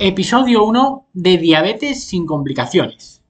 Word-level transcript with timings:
Episodio 0.00 0.62
1 0.62 1.08
de 1.12 1.38
Diabetes 1.38 2.04
sin 2.04 2.24
complicaciones. 2.24 3.20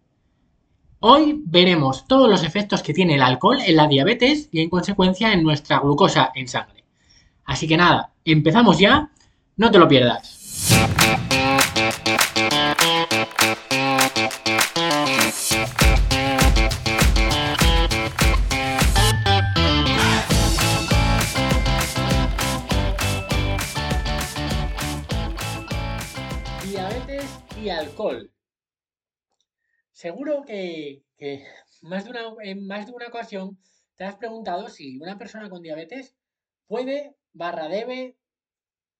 Hoy 1.00 1.42
veremos 1.46 2.06
todos 2.06 2.28
los 2.28 2.44
efectos 2.44 2.82
que 2.82 2.92
tiene 2.92 3.14
el 3.14 3.22
alcohol 3.22 3.56
en 3.64 3.74
la 3.74 3.86
diabetes 3.86 4.50
y 4.52 4.60
en 4.60 4.68
consecuencia 4.68 5.32
en 5.32 5.42
nuestra 5.42 5.78
glucosa 5.78 6.30
en 6.34 6.46
sangre. 6.46 6.84
Así 7.46 7.66
que 7.66 7.78
nada, 7.78 8.12
empezamos 8.22 8.78
ya, 8.78 9.10
no 9.56 9.70
te 9.70 9.78
lo 9.78 9.88
pierdas. 9.88 10.38
Alcohol. 27.98 28.32
Seguro 29.92 30.44
que, 30.44 31.02
más 31.82 32.04
de 32.04 32.10
una, 32.10 32.20
en 32.42 32.66
más 32.66 32.86
de 32.86 32.92
una 32.92 33.08
ocasión 33.08 33.58
te 33.96 34.04
has 34.04 34.16
preguntado 34.16 34.68
si 34.68 34.98
una 35.00 35.18
persona 35.18 35.50
con 35.50 35.62
diabetes 35.62 36.14
puede 36.68 37.16
barra 37.32 37.68
debe 37.68 38.16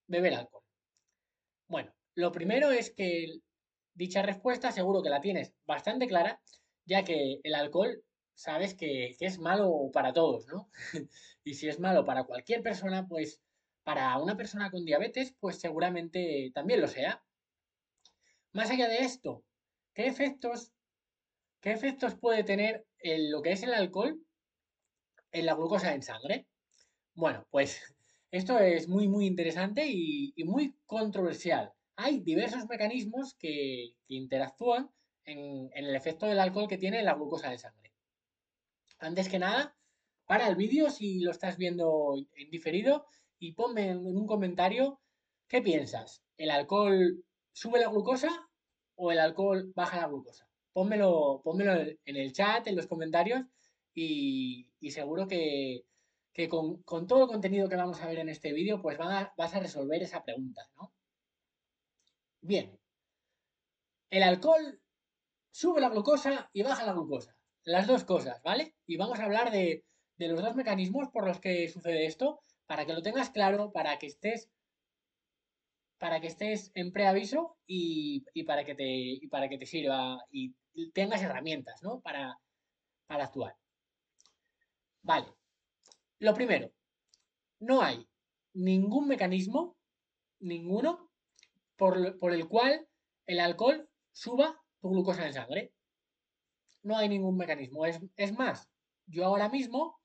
beber 0.09 0.35
alcohol. 0.35 0.65
Bueno, 1.69 1.95
lo 2.15 2.33
primero 2.33 2.73
es 2.73 2.91
que 2.91 3.41
dicha 3.95 4.23
respuesta 4.23 4.73
seguro 4.73 5.03
que 5.03 5.11
la 5.11 5.21
tienes 5.21 5.55
bastante 5.65 6.09
clara, 6.09 6.41
ya 6.85 7.05
que 7.05 7.39
el 7.45 7.55
alcohol 7.55 8.03
sabes 8.35 8.75
que, 8.75 9.15
que 9.19 9.27
es 9.27 9.39
malo 9.39 9.91
para 9.93 10.13
todos, 10.13 10.47
¿no? 10.49 10.71
y 11.45 11.55
si 11.55 11.69
es 11.69 11.79
malo 11.79 12.05
para 12.05 12.25
cualquier 12.25 12.63
persona, 12.63 13.07
pues 13.07 13.41
para 13.85 14.19
una 14.19 14.37
persona 14.37 14.71
con 14.73 14.85
diabetes, 14.85 15.37
pues 15.39 15.61
seguramente 15.61 16.51
también 16.53 16.81
lo 16.81 16.89
sea. 16.89 17.23
Más 18.53 18.71
allá 18.71 18.89
de 18.89 18.99
esto, 18.99 19.45
¿qué 19.95 20.07
efectos, 20.07 20.73
qué 21.61 21.73
efectos 21.73 22.15
puede 22.15 22.45
tener 22.45 22.87
lo 23.03 23.43
que 23.43 23.53
es 23.53 23.63
el 23.63 23.75
alcohol 23.75 24.21
en 25.33 25.47
la 25.47 25.55
glucosa 25.55 25.95
en 25.95 26.03
sangre? 26.03 26.47
Bueno, 27.15 27.47
pues 27.51 27.81
esto 28.31 28.59
es 28.59 28.89
muy, 28.89 29.09
muy 29.09 29.27
interesante 29.27 29.87
y, 29.87 30.33
muy 30.45 30.75
controversial. 30.87 31.73
Hay 31.97 32.21
diversos 32.21 32.67
mecanismos 32.69 33.35
que, 33.35 33.95
interactúan 34.09 34.91
en, 35.25 35.71
el 35.75 35.95
efecto 35.95 36.27
del 36.27 36.41
alcohol 36.41 36.69
que 36.69 36.79
tiene 36.79 37.03
la 37.03 37.15
glucosa 37.15 37.53
en 37.53 37.59
sangre. 37.59 37.93
Antes 38.99 39.29
que 39.29 39.39
nada, 39.39 39.77
para 40.27 40.49
el 40.49 40.57
vídeo 40.57 40.91
si 40.91 41.21
lo 41.21 41.31
estás 41.31 41.57
viendo 41.59 42.15
en 42.35 42.51
diferido 42.51 43.07
y 43.39 43.53
ponme 43.53 43.91
en 43.91 44.07
un 44.07 44.27
comentario 44.27 45.01
qué 45.49 45.61
piensas. 45.61 46.23
¿El 46.37 46.51
alcohol 46.51 47.25
¿Sube 47.61 47.81
la 47.81 47.89
glucosa 47.89 48.49
o 48.95 49.11
el 49.11 49.19
alcohol 49.19 49.73
baja 49.75 49.97
la 49.97 50.07
glucosa? 50.07 50.49
Pónmelo, 50.73 51.43
en 52.05 52.17
el 52.17 52.33
chat, 52.33 52.69
en 52.69 52.77
los 52.77 52.87
comentarios 52.87 53.45
y, 53.93 54.71
seguro 54.91 55.27
que, 55.27 55.85
con, 56.49 57.09
todo 57.09 57.25
el 57.25 57.29
contenido 57.29 57.69
que 57.69 57.75
vamos 57.75 58.01
a 58.01 58.07
ver 58.07 58.21
en 58.21 58.29
este 58.29 58.53
vídeo, 58.53 58.81
pues 58.81 58.97
vas 58.97 59.55
a 59.57 59.59
resolver 59.59 60.01
esa 60.01 60.23
pregunta, 60.23 60.71
¿no? 60.77 60.93
Bien. 62.43 62.79
El 64.11 64.23
alcohol 64.23 64.81
sube 65.51 65.81
la 65.81 65.89
glucosa 65.89 66.51
y 66.53 66.63
baja 66.63 66.87
la 66.87 66.93
glucosa. 66.93 67.37
Las 67.65 67.89
dos 67.89 68.05
cosas, 68.05 68.41
¿vale? 68.45 68.77
Y 68.87 68.99
vamos 68.99 69.19
a 69.19 69.25
hablar 69.25 69.51
de 69.51 69.85
los 70.17 70.41
dos 70.41 70.55
mecanismos 70.55 71.09
por 71.09 71.27
los 71.27 71.41
que 71.41 71.67
sucede 71.67 72.07
esto, 72.07 72.41
para 72.67 72.87
que 72.87 72.93
lo 72.93 73.03
tengas 73.03 73.31
claro, 73.31 73.73
para 73.73 73.99
que 73.99 74.07
estés 74.07 74.49
para 75.99 76.21
que 76.21 76.29
estés 76.29 76.71
en 76.75 76.93
preaviso 76.93 77.57
y, 77.67 78.25
para, 78.45 78.65
que 78.65 78.75
te, 78.75 79.21
para 79.31 79.49
que 79.49 79.59
te 79.59 79.67
sirva 79.67 80.19
y 80.31 80.55
tengas 80.93 81.23
herramientas, 81.23 81.83
¿no? 81.83 82.01
Para, 82.01 82.39
para 83.07 83.25
actuar. 83.25 83.57
Vale. 85.03 85.27
Lo 86.21 86.35
primero, 86.35 86.71
no 87.61 87.81
hay 87.81 88.09
ningún 88.55 89.09
mecanismo, 89.09 89.77
ninguno, 90.41 91.11
por, 91.77 91.97
el 92.33 92.49
cual 92.49 92.89
el 93.27 93.41
alcohol 93.41 93.89
suba 94.13 94.61
tu 94.81 94.91
glucosa 94.91 95.27
en 95.27 95.33
sangre. 95.33 95.73
No 96.83 96.97
hay 96.97 97.09
ningún 97.09 97.37
mecanismo. 97.37 97.87
Es, 97.87 98.01
es 98.17 98.33
más, 98.33 98.69
yo 99.07 99.25
ahora 99.25 99.49
mismo, 99.49 100.01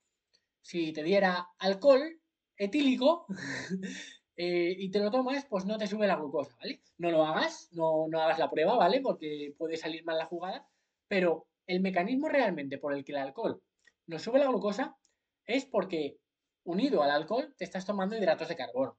si 0.62 0.94
te 0.94 1.04
diera 1.04 1.50
alcohol 1.58 2.22
etílico, 2.58 3.26
Eh, 4.36 4.76
y 4.78 4.90
te 4.90 5.00
lo 5.00 5.12
tomas, 5.12 5.46
pues 5.46 5.66
no 5.66 5.78
te 5.78 5.88
sube 5.88 6.08
la 6.08 6.16
glucosa, 6.16 6.56
¿vale? 6.58 6.82
No 6.98 7.12
lo 7.12 7.24
hagas, 7.26 7.70
no, 7.72 8.08
no 8.10 8.20
hagas 8.20 8.40
la 8.40 8.50
prueba, 8.50 8.76
¿vale? 8.76 9.00
Porque 9.02 9.54
puede 9.58 9.78
salir 9.78 10.04
mal 10.06 10.18
la 10.18 10.26
jugada, 10.26 10.68
pero 11.08 11.48
el 11.68 11.82
mecanismo 11.82 12.30
realmente 12.30 12.78
por 12.80 12.94
el 12.94 13.06
que 13.06 13.12
el 13.12 13.20
alcohol 13.20 13.62
nos 14.08 14.22
sube 14.24 14.40
la 14.40 14.48
glucosa 14.48 14.98
es 15.46 15.66
porque 15.66 16.18
unido 16.64 17.04
al 17.04 17.12
alcohol 17.12 17.54
te 17.58 17.64
estás 17.64 17.86
tomando 17.86 18.18
hidratos 18.18 18.48
de 18.48 18.56
carbono, 18.56 18.98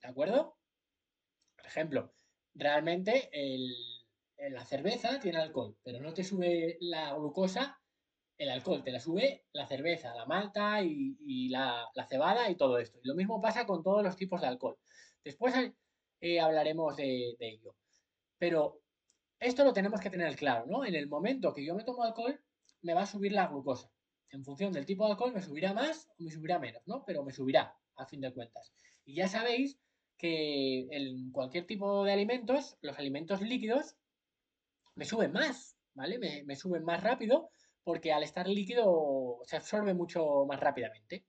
¿de 0.00 0.08
acuerdo? 0.08 0.56
Por 1.56 1.66
ejemplo, 1.66 2.14
realmente 2.54 3.30
la 4.38 4.64
cerveza 4.64 5.20
tiene 5.20 5.38
alcohol, 5.38 5.76
pero 5.82 6.00
no 6.00 6.14
te 6.14 6.24
sube 6.24 6.78
la 6.80 7.14
glucosa 7.14 7.79
el 8.40 8.48
alcohol, 8.48 8.82
te 8.82 8.90
la 8.90 9.00
sube 9.00 9.44
la 9.52 9.66
cerveza, 9.66 10.14
la 10.14 10.24
malta 10.24 10.82
y, 10.82 11.50
la, 11.50 11.86
cebada 12.08 12.48
y 12.48 12.54
todo 12.54 12.78
esto. 12.78 12.98
Y 13.04 13.06
lo 13.06 13.14
mismo 13.14 13.38
pasa 13.38 13.66
con 13.66 13.82
todos 13.82 14.02
los 14.02 14.16
tipos 14.16 14.40
de 14.40 14.46
alcohol. 14.46 14.78
Después 15.22 15.54
eh, 16.22 16.40
hablaremos 16.40 16.96
de, 16.96 17.36
ello. 17.38 17.76
Pero 18.38 18.80
esto 19.38 19.62
lo 19.62 19.74
tenemos 19.74 20.00
que 20.00 20.08
tener 20.08 20.34
claro, 20.36 20.64
¿no? 20.66 20.86
En 20.86 20.94
el 20.94 21.06
momento 21.06 21.52
que 21.52 21.64
yo 21.66 21.74
me 21.74 21.84
tomo 21.84 22.02
alcohol, 22.02 22.40
me 22.80 22.94
va 22.94 23.02
a 23.02 23.06
subir 23.06 23.32
la 23.32 23.46
glucosa. 23.46 23.92
En 24.30 24.42
función 24.42 24.72
del 24.72 24.86
tipo 24.86 25.04
de 25.04 25.12
alcohol, 25.12 25.34
me 25.34 25.42
subirá 25.42 25.74
más 25.74 26.08
o 26.18 26.22
me 26.22 26.30
subirá 26.30 26.58
menos, 26.58 26.82
¿no? 26.86 27.04
Pero 27.04 27.22
me 27.22 27.32
subirá, 27.32 27.76
a 27.96 28.06
fin 28.06 28.22
de 28.22 28.32
cuentas. 28.32 28.72
Y 29.04 29.16
ya 29.16 29.28
sabéis 29.28 29.78
que 30.16 30.88
en 30.90 31.30
cualquier 31.30 31.66
tipo 31.66 32.04
de 32.04 32.12
alimentos, 32.14 32.78
los 32.80 32.98
alimentos 32.98 33.42
líquidos 33.42 33.96
me 34.94 35.04
suben 35.04 35.32
más, 35.32 35.76
¿vale? 35.92 36.18
Me, 36.18 36.42
me 36.44 36.56
suben 36.56 36.84
más 36.84 37.02
rápido 37.02 37.50
porque 37.84 38.12
al 38.12 38.22
estar 38.22 38.48
líquido 38.48 39.40
se 39.44 39.56
absorbe 39.56 39.94
mucho 39.94 40.44
más 40.46 40.60
rápidamente. 40.60 41.24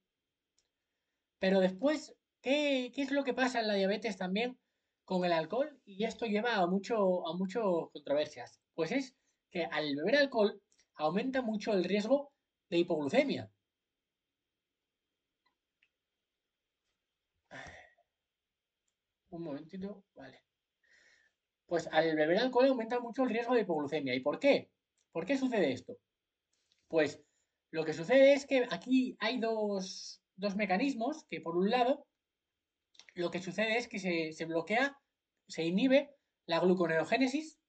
Pero 1.39 1.59
después, 1.59 2.15
¿qué, 2.41 2.91
es 2.95 3.11
lo 3.11 3.23
que 3.23 3.33
pasa 3.33 3.59
en 3.59 3.67
la 3.67 3.73
diabetes 3.73 4.17
también 4.17 4.57
con 5.05 5.25
el 5.25 5.33
alcohol? 5.33 5.79
Y 5.85 6.05
esto 6.05 6.25
lleva 6.25 6.55
a 6.55 6.67
mucho, 6.67 7.27
a 7.27 7.35
muchas 7.35 7.63
controversias. 7.91 8.59
Pues 8.75 8.91
es 8.91 9.15
que 9.49 9.65
al 9.65 9.95
beber 9.95 10.17
alcohol 10.17 10.61
aumenta 10.95 11.41
mucho 11.41 11.73
el 11.73 11.83
riesgo 11.83 12.31
de 12.69 12.77
hipoglucemia. 12.79 13.51
Un 19.31 19.41
momentito, 19.43 20.03
vale. 20.15 20.43
Pues 21.65 21.87
al 21.91 22.15
beber 22.15 22.37
alcohol 22.37 22.67
aumenta 22.67 22.99
mucho 22.99 23.23
el 23.23 23.29
riesgo 23.31 23.55
de 23.55 23.61
hipoglucemia. 23.61 24.13
¿Y 24.13 24.19
por 24.19 24.39
qué? 24.39 24.69
¿Por 25.11 25.25
qué 25.25 25.37
sucede 25.37 25.71
esto? 25.73 25.97
Pues 26.91 27.23
lo 27.71 27.85
que 27.85 27.93
sucede 27.93 28.33
es 28.33 28.45
que 28.45 28.67
aquí 28.69 29.15
hay 29.21 29.39
dos, 29.39 30.21
mecanismos 30.57 31.23
que 31.29 31.39
por 31.39 31.55
un 31.55 31.69
lado 31.69 32.05
lo 33.13 33.31
que 33.31 33.41
sucede 33.41 33.77
es 33.77 33.87
que 33.87 33.99
se, 34.33 34.45
bloquea, 34.45 34.99
se 35.47 35.63
inhibe 35.63 36.13
la 36.45 36.59
gluconeogénesis 36.59 37.59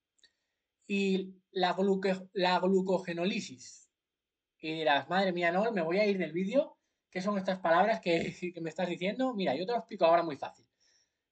y 0.88 1.34
la, 1.52 1.76
la 2.32 2.58
glucogenolisis. 2.58 3.88
Y 4.58 4.72
dirás, 4.72 5.08
madre 5.08 5.32
mía, 5.32 5.52
no, 5.52 5.70
me 5.70 5.82
voy 5.82 5.98
a 5.98 6.06
ir 6.06 6.18
del 6.18 6.32
vídeo. 6.32 6.76
¿Qué 7.10 7.20
son 7.20 7.38
estas 7.38 7.60
palabras 7.60 8.00
que, 8.02 8.52
me 8.60 8.70
estás 8.70 8.88
diciendo? 8.88 9.34
Mira, 9.34 9.54
yo 9.54 9.66
te 9.66 9.72
lo 9.72 9.78
explico 9.78 10.04
ahora 10.04 10.24
muy 10.24 10.36
fácil. 10.36 10.66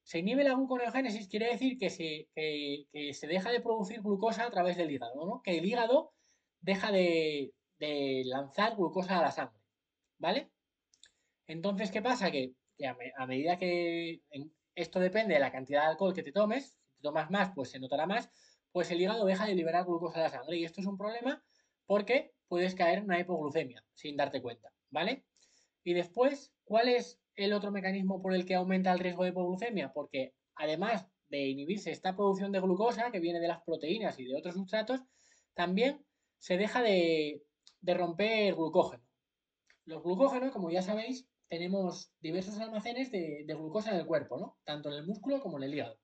Se 0.05 0.21
inhibe 0.21 0.45
la 0.45 0.55
gluconeogénesis 0.55 1.29
quiere 1.29 1.47
decir 1.47 1.77
que 1.77 1.91
se, 1.91 2.29
que 2.35 3.15
se 3.15 3.27
deja 3.27 3.51
de 3.51 3.61
producir 3.61 4.01
glucosa 4.01 4.45
a 4.45 4.51
través 4.51 4.77
del 4.77 4.93
hígado, 4.93 5.27
¿no? 5.27 5.43
Que 5.43 5.59
el 5.59 5.65
hígado 5.65 6.13
deja 6.61 6.93
de, 6.93 7.53
de 7.81 8.23
lanzar 8.27 8.77
glucosa 8.77 9.19
a 9.19 9.23
la 9.23 9.33
sangre, 9.33 9.59
¿vale? 10.19 10.51
Entonces, 11.47 11.91
¿qué 11.91 12.03
pasa? 12.03 12.31
Que, 12.31 12.55
a, 13.17 13.27
medida 13.27 13.59
que 13.59 14.23
esto 14.75 15.01
depende 15.01 15.35
de 15.35 15.41
la 15.41 15.51
cantidad 15.51 15.83
de 15.83 15.89
alcohol 15.89 16.15
que 16.15 16.23
te 16.23 16.31
tomes, 16.31 16.79
si 16.89 16.97
te 16.97 17.03
tomas 17.03 17.31
más, 17.31 17.51
pues 17.55 17.71
se 17.71 17.81
notará 17.81 18.07
más, 18.07 18.31
pues 18.71 18.91
el 18.91 19.01
hígado 19.01 19.25
deja 19.25 19.47
de 19.47 19.55
liberar 19.55 19.85
glucosa 19.85 20.21
a 20.21 20.23
la 20.25 20.31
sangre 20.31 20.59
y 20.59 20.65
esto 20.65 20.81
es 20.81 20.87
un 20.87 20.97
problema 20.97 21.43
porque 21.87 22.33
puedes 22.47 22.75
caer 22.75 22.99
en 22.99 23.05
una 23.05 23.19
hipoglucemia 23.19 23.85
sin 23.95 24.17
darte 24.17 24.41
cuenta, 24.41 24.73
¿vale? 24.91 25.25
Y 25.83 25.95
después, 25.95 26.53
¿cuál 26.65 26.89
es 26.89 27.19
el 27.35 27.53
otro 27.53 27.73
mecanismo 27.73 28.23
por 28.23 28.35
el 28.35 28.45
que 28.45 28.55
aumenta 28.55 28.93
el 28.93 28.99
riesgo 28.99 29.25
de 29.25 29.31
hipoglucemia? 29.31 29.93
Porque 29.93 30.35
además 30.55 31.09
de 31.31 31.49
inhibirse 31.49 31.91
esta 31.91 32.15
producción 32.15 32.53
de 32.53 32.61
glucosa 32.61 33.11
que 33.11 33.21
viene 33.21 33.41
de 33.41 33.49
las 33.49 33.63
proteínas 33.63 34.19
y 34.19 34.27
de 34.27 34.37
otros 34.37 34.55
sustratos, 34.55 35.01
también 35.55 36.05
se 36.39 36.57
deja 36.57 36.83
de, 36.83 37.43
de 37.81 37.95
romper 37.95 38.55
glucógeno. 38.55 39.03
Los 39.85 40.03
glucógenos, 40.03 40.53
como 40.53 40.71
ya 40.71 40.83
sabéis, 40.83 41.27
tenemos 41.49 42.13
diversos 42.21 42.59
almacenes 42.61 43.11
de, 43.11 43.45
glucosa 43.49 43.91
en 43.91 43.97
el 43.97 44.07
cuerpo, 44.07 44.39
¿no? 44.39 44.59
Tanto 44.65 44.91
en 44.91 44.97
el 44.97 45.07
músculo 45.07 45.41
como 45.41 45.59
en 45.59 45.65
el 45.65 45.75
hígado. 45.75 45.99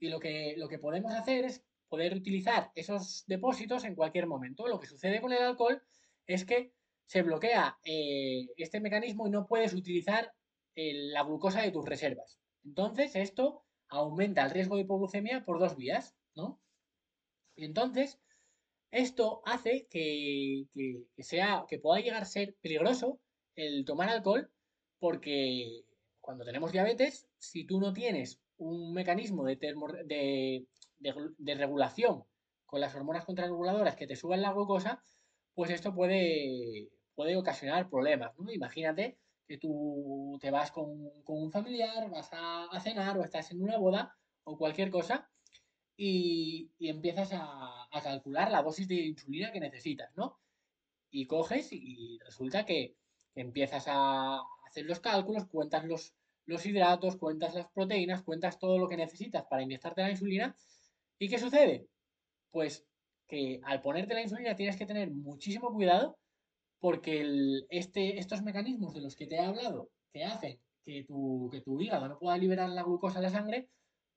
y 0.00 0.08
lo 0.08 0.20
que, 0.20 0.54
lo 0.56 0.68
que 0.68 0.78
podemos 0.78 1.12
hacer 1.12 1.44
es 1.44 1.64
poder 1.88 2.14
utilizar 2.14 2.70
esos 2.74 3.24
depósitos 3.26 3.84
en 3.84 3.94
cualquier 3.94 4.26
momento. 4.26 4.66
Lo 4.68 4.78
que 4.78 4.86
sucede 4.86 5.20
con 5.20 5.32
el 5.32 5.42
alcohol 5.42 5.82
es 6.26 6.44
que 6.44 6.72
se 7.06 7.22
bloquea 7.22 7.78
eh, 7.84 8.46
este 8.56 8.80
mecanismo 8.80 9.26
y 9.26 9.30
no 9.30 9.46
puedes 9.46 9.72
utilizar 9.72 10.32
la 10.74 11.24
glucosa 11.24 11.62
de 11.62 11.72
tus 11.72 11.84
reservas. 11.84 12.38
Entonces, 12.64 13.16
esto 13.16 13.64
aumenta 13.88 14.44
el 14.44 14.50
riesgo 14.50 14.76
de 14.76 14.82
hipoglucemia 14.82 15.44
por 15.44 15.58
dos 15.58 15.76
vías, 15.76 16.14
¿no? 16.36 16.60
Y 17.56 17.64
entonces, 17.64 18.20
esto 18.90 19.42
hace 19.44 19.86
que, 19.90 20.66
sea, 21.18 21.64
que 21.68 21.78
pueda 21.78 22.00
llegar 22.00 22.22
a 22.22 22.26
ser 22.26 22.56
peligroso 22.60 23.20
el 23.54 23.84
tomar 23.84 24.08
alcohol 24.08 24.50
porque 24.98 25.84
cuando 26.20 26.44
tenemos 26.44 26.72
diabetes, 26.72 27.26
si 27.38 27.64
tú 27.64 27.80
no 27.80 27.92
tienes 27.92 28.40
un 28.56 28.92
mecanismo 28.92 29.44
de, 29.44 29.56
de, 30.98 31.54
regulación 31.54 32.24
con 32.66 32.80
las 32.80 32.94
hormonas 32.94 33.24
contrarreguladoras 33.24 33.96
que 33.96 34.06
te 34.06 34.16
suban 34.16 34.42
la 34.42 34.52
glucosa, 34.52 35.02
pues 35.54 35.70
esto 35.70 35.94
puede, 35.94 36.90
puede 37.14 37.36
ocasionar 37.36 37.88
problemas. 37.88 38.32
Imagínate 38.52 39.18
que 39.46 39.58
tú 39.58 40.36
te 40.40 40.50
vas 40.50 40.70
con, 40.70 41.10
un 41.26 41.50
familiar, 41.50 42.10
vas 42.10 42.28
a, 42.32 42.68
cenar 42.80 43.18
o 43.18 43.24
estás 43.24 43.50
en 43.50 43.62
una 43.62 43.78
boda 43.78 44.14
o 44.44 44.58
cualquier 44.58 44.90
cosa 44.90 45.28
y, 45.98 46.70
empiezas 46.80 47.30
a, 47.32 47.88
calcular 48.02 48.50
la 48.50 48.62
dosis 48.62 48.86
de 48.88 48.94
insulina 48.94 49.52
que 49.52 49.60
necesitas, 49.60 50.16
¿no? 50.16 50.38
Y 51.10 51.26
coges 51.26 51.72
y 51.72 52.18
resulta 52.24 52.64
que, 52.64 52.96
empiezas 53.34 53.84
a 53.86 54.40
hacer 54.66 54.84
los 54.86 54.98
cálculos, 55.00 55.46
cuentas 55.46 55.84
los, 55.84 56.12
hidratos, 56.66 57.16
cuentas 57.16 57.54
las 57.54 57.68
proteínas, 57.70 58.22
cuentas 58.22 58.58
todo 58.58 58.78
lo 58.78 58.88
que 58.88 58.96
necesitas 58.96 59.44
para 59.44 59.62
inyectarte 59.62 60.02
la 60.02 60.10
insulina. 60.10 60.56
¿Y 61.18 61.28
qué 61.28 61.38
sucede? 61.38 61.86
Pues 62.50 62.84
que 63.28 63.60
al 63.64 63.80
ponerte 63.80 64.14
la 64.14 64.22
insulina 64.22 64.56
tienes 64.56 64.76
que 64.76 64.86
tener 64.86 65.10
muchísimo 65.10 65.72
cuidado 65.72 66.18
porque 66.80 67.62
este, 67.70 68.18
estos 68.18 68.42
mecanismos 68.42 68.94
de 68.94 69.02
los 69.02 69.14
que 69.14 69.26
te 69.26 69.36
he 69.36 69.40
hablado, 69.40 69.90
que 70.12 70.24
hacen 70.24 70.60
que 70.84 71.04
tu, 71.04 71.48
que 71.52 71.60
tu 71.60 71.80
hígado 71.80 72.08
no 72.08 72.18
pueda 72.18 72.38
liberar 72.38 72.70
la 72.70 72.82
glucosa 72.82 73.20
a 73.20 73.22
la 73.22 73.30
sangre, 73.30 73.68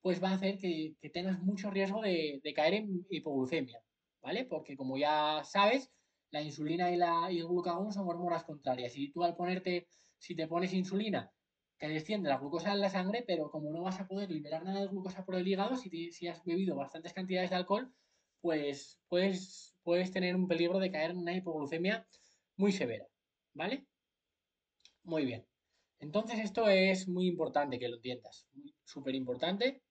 pues 0.02 0.22
va 0.22 0.30
a 0.30 0.34
hacer 0.34 0.58
que, 0.58 0.96
tengas 1.12 1.40
mucho 1.42 1.70
riesgo 1.70 2.02
de, 2.02 2.40
caer 2.54 2.74
en 2.74 3.06
hipoglucemia, 3.08 3.80
¿vale? 4.20 4.44
Porque 4.44 4.76
como 4.76 4.98
ya 4.98 5.42
sabes, 5.44 5.90
la 6.30 6.42
insulina 6.42 6.90
y, 6.90 6.96
la, 6.96 7.28
el 7.30 7.46
glucagón 7.46 7.92
son 7.92 8.08
hormonas 8.08 8.44
contrarias. 8.44 8.96
Y 8.96 9.12
tú 9.12 9.22
al 9.22 9.36
ponerte, 9.36 9.86
si 10.18 10.34
te 10.34 10.48
pones 10.48 10.72
insulina, 10.74 11.32
te 11.78 11.88
desciende 11.88 12.28
la 12.28 12.38
glucosa 12.38 12.72
en 12.72 12.80
la 12.80 12.90
sangre, 12.90 13.24
pero 13.26 13.50
como 13.50 13.70
no 13.70 13.82
vas 13.82 14.00
a 14.00 14.06
poder 14.08 14.30
liberar 14.30 14.64
nada 14.64 14.80
de 14.80 14.88
glucosa 14.88 15.24
por 15.24 15.36
el 15.36 15.46
hígado, 15.46 15.76
si, 15.76 16.10
si 16.10 16.26
has 16.26 16.44
bebido 16.44 16.76
bastantes 16.76 17.12
cantidades 17.12 17.50
de 17.50 17.56
alcohol, 17.56 17.92
pues 18.40 19.00
puedes, 19.08 19.76
puedes 19.84 20.10
tener 20.10 20.34
un 20.34 20.48
peligro 20.48 20.80
de 20.80 20.90
caer 20.90 21.12
en 21.12 21.18
una 21.18 21.34
hipoglucemia 21.34 22.06
muy 22.56 22.72
severa, 22.72 23.06
¿vale? 23.54 23.86
Muy 25.04 25.24
bien. 25.24 25.46
Entonces 26.00 26.40
esto 26.40 26.68
es 26.68 27.06
muy 27.08 27.28
importante 27.28 27.78
que 27.78 27.88
lo 27.88 27.96
entiendas, 27.96 28.48
súper 28.84 29.14
importante. 29.14 29.82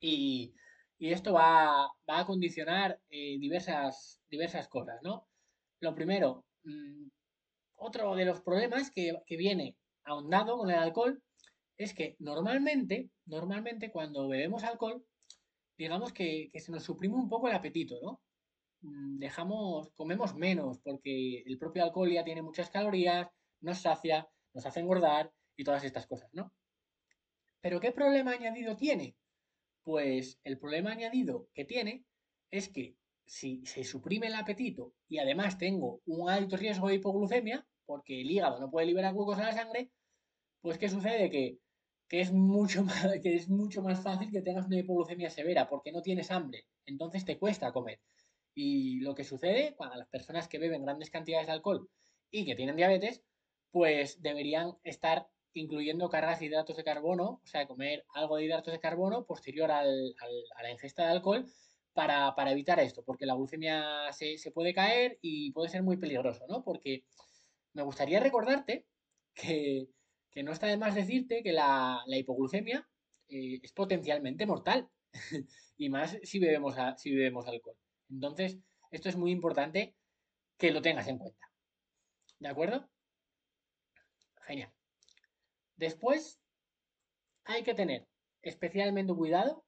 Y, 0.00 0.54
esto 0.98 1.32
va, 1.32 1.86
a 2.06 2.26
condicionar 2.26 3.00
eh, 3.08 3.38
diversas, 3.38 4.20
cosas, 4.68 5.00
¿no? 5.02 5.26
Lo 5.80 5.94
primero, 5.94 6.44
mm, 6.64 7.08
otro 7.76 8.14
de 8.16 8.26
los 8.26 8.40
problemas 8.42 8.90
que, 8.90 9.12
viene 9.28 9.76
ahondado 10.04 10.58
con 10.58 10.70
el 10.70 10.78
alcohol 10.78 11.22
es 11.78 11.94
que 11.94 12.16
normalmente, 12.18 13.10
normalmente 13.26 13.90
cuando 13.90 14.28
bebemos 14.28 14.64
alcohol, 14.64 15.04
digamos 15.78 16.12
que, 16.12 16.50
que 16.52 16.60
se 16.60 16.72
nos 16.72 16.82
suprime 16.84 17.14
un 17.14 17.28
poco 17.30 17.48
el 17.48 17.54
apetito, 17.54 17.98
¿no? 18.02 18.20
Mm, 18.82 19.18
dejamos, 19.18 19.90
comemos 19.94 20.34
menos 20.34 20.78
porque 20.80 21.42
el 21.46 21.58
propio 21.58 21.84
alcohol 21.84 22.10
ya 22.10 22.24
tiene 22.24 22.42
muchas 22.42 22.70
calorías, 22.70 23.28
nos 23.60 23.78
sacia, 23.80 24.28
nos 24.54 24.66
hace 24.66 24.80
engordar 24.80 25.32
y 25.56 25.64
todas 25.64 25.84
estas 25.84 26.06
cosas, 26.06 26.30
¿no? 26.32 26.52
Pero 27.60 27.80
¿qué 27.80 27.92
problema 27.92 28.32
añadido 28.32 28.76
tiene? 28.76 29.16
Pues 29.84 30.38
el 30.44 30.58
problema 30.58 30.92
añadido 30.92 31.48
que 31.54 31.64
tiene 31.64 32.04
es 32.50 32.68
que 32.68 32.96
si 33.26 33.64
se 33.64 33.84
suprime 33.84 34.26
el 34.26 34.34
apetito 34.34 34.92
y 35.08 35.18
además 35.18 35.56
tengo 35.56 36.02
un 36.06 36.28
alto 36.28 36.56
riesgo 36.56 36.88
de 36.88 36.96
hipoglucemia, 36.96 37.66
porque 37.86 38.20
el 38.20 38.30
hígado 38.30 38.58
no 38.60 38.70
puede 38.70 38.86
liberar 38.86 39.14
glucosa 39.14 39.42
a 39.42 39.46
la 39.46 39.52
sangre, 39.52 39.90
pues 40.60 40.78
¿qué 40.78 40.88
sucede? 40.88 41.30
Que, 41.30 41.58
que, 42.08 42.20
es 42.20 42.32
mucho 42.32 42.84
más, 42.84 43.06
que 43.22 43.34
es 43.34 43.48
mucho 43.48 43.82
más 43.82 44.02
fácil 44.02 44.30
que 44.30 44.42
tengas 44.42 44.66
una 44.66 44.78
hipoglucemia 44.78 45.30
severa 45.30 45.68
porque 45.68 45.92
no 45.92 46.02
tienes 46.02 46.30
hambre, 46.30 46.66
entonces 46.86 47.24
te 47.24 47.38
cuesta 47.38 47.72
comer. 47.72 48.00
Y 48.54 49.00
lo 49.00 49.14
que 49.14 49.24
sucede 49.24 49.74
cuando 49.76 49.96
las 49.96 50.08
personas 50.08 50.48
que 50.48 50.58
beben 50.58 50.82
grandes 50.82 51.10
cantidades 51.10 51.46
de 51.46 51.52
alcohol 51.52 51.88
y 52.32 52.44
que 52.44 52.56
tienen 52.56 52.76
diabetes, 52.76 53.22
pues 53.70 54.20
deberían 54.20 54.72
estar 54.82 55.28
incluyendo 55.54 56.08
cargas 56.08 56.40
de 56.40 56.46
hidratos 56.46 56.76
de 56.76 56.84
carbono, 56.84 57.40
o 57.42 57.46
sea, 57.46 57.66
comer 57.66 58.04
algo 58.14 58.36
de 58.36 58.44
hidratos 58.44 58.72
de 58.72 58.80
carbono 58.80 59.24
posterior 59.24 59.70
a 59.70 59.84
la 59.84 60.70
ingesta 60.70 61.04
de 61.04 61.10
alcohol 61.10 61.46
para, 61.92 62.52
evitar 62.52 62.78
esto, 62.80 63.02
porque 63.04 63.26
la 63.26 63.34
glucemia 63.34 64.12
se, 64.12 64.38
puede 64.52 64.72
caer 64.74 65.18
y 65.20 65.52
puede 65.52 65.68
ser 65.68 65.82
muy 65.82 65.96
peligroso, 65.96 66.46
¿no? 66.48 66.62
Porque 66.62 67.04
me 67.72 67.82
gustaría 67.82 68.20
recordarte 68.20 68.86
que, 69.34 69.88
no 70.42 70.52
está 70.52 70.66
de 70.66 70.76
más 70.76 70.94
decirte 70.94 71.42
que 71.42 71.52
la, 71.52 72.02
hipoglucemia 72.06 72.88
eh, 73.28 73.60
es 73.62 73.72
potencialmente 73.72 74.46
mortal, 74.46 74.88
y 75.76 75.88
más 75.88 76.16
si 76.22 76.38
bebemos, 76.38 76.76
si 76.96 77.14
bebemos 77.14 77.46
alcohol. 77.46 77.76
Entonces, 78.08 78.58
esto 78.90 79.08
es 79.08 79.16
muy 79.16 79.30
importante 79.32 79.94
que 80.56 80.70
lo 80.70 80.82
tengas 80.82 81.08
en 81.08 81.18
cuenta. 81.18 81.50
¿De 82.38 82.48
acuerdo? 82.48 82.88
Genial. 84.46 84.72
Después, 85.80 86.38
hay 87.44 87.62
que 87.62 87.72
tener 87.72 88.06
especialmente 88.42 89.14
cuidado 89.14 89.64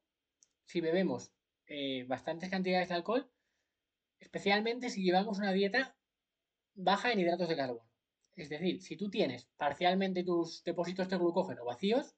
si 0.67 0.82
bebemos 0.82 1.32
eh, 1.67 2.05
bastantes 2.06 2.50
cantidades 2.50 2.91
de 2.91 2.97
alcohol, 2.97 3.31
especialmente 4.20 4.91
si 4.91 5.03
llevamos 5.03 5.38
una 5.38 5.53
dieta 5.53 5.97
baja 6.75 7.12
en 7.12 7.20
hidratos 7.20 7.49
de 7.49 7.56
carbono. 7.56 7.88
Es 8.37 8.50
decir, 8.50 8.82
si 8.82 8.99
tú 8.99 9.09
tienes 9.09 9.49
parcialmente 9.56 10.23
tus 10.23 10.62
depósitos 10.64 11.09
de 11.09 11.17
glucógeno 11.17 11.64
vacíos, 11.64 12.14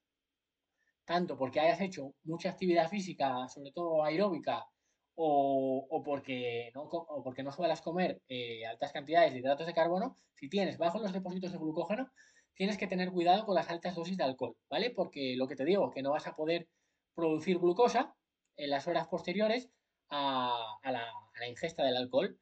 tanto 1.04 1.38
porque 1.38 1.60
hayas 1.60 1.80
hecho 1.80 2.16
mucha 2.24 2.50
actividad 2.50 2.88
física, 2.90 3.46
sobre 3.48 3.70
todo 3.70 4.02
aeróbica, 4.02 4.66
o, 5.14 6.02
porque, 6.04 6.72
no, 6.74 6.82
o 6.82 7.22
porque 7.22 7.44
no 7.44 7.52
suelas 7.52 7.80
comer 7.80 8.20
eh, 8.26 8.66
altas 8.66 8.90
cantidades 8.90 9.32
de 9.32 9.38
hidratos 9.38 9.68
de 9.68 9.72
carbono, 9.72 10.18
si 10.34 10.48
tienes 10.48 10.78
bajos 10.78 11.00
los 11.00 11.12
depósitos 11.12 11.52
de 11.52 11.58
glucógeno, 11.58 12.10
tienes 12.54 12.78
que 12.78 12.86
tener 12.86 13.10
cuidado 13.10 13.44
con 13.44 13.54
las 13.54 13.68
altas 13.70 13.94
dosis 13.94 14.16
de 14.16 14.24
alcohol, 14.24 14.56
¿vale? 14.70 14.90
Porque 14.90 15.34
lo 15.36 15.46
que 15.46 15.56
te 15.56 15.64
digo, 15.64 15.90
que 15.90 16.02
no 16.02 16.12
vas 16.12 16.26
a 16.26 16.34
poder 16.34 16.68
producir 17.14 17.58
glucosa 17.58 18.14
en 18.56 18.70
las 18.70 18.86
horas 18.86 19.08
posteriores 19.08 19.70
a, 20.10 20.78
la, 20.84 21.48
ingesta 21.48 21.84
del 21.84 21.96
alcohol. 21.96 22.38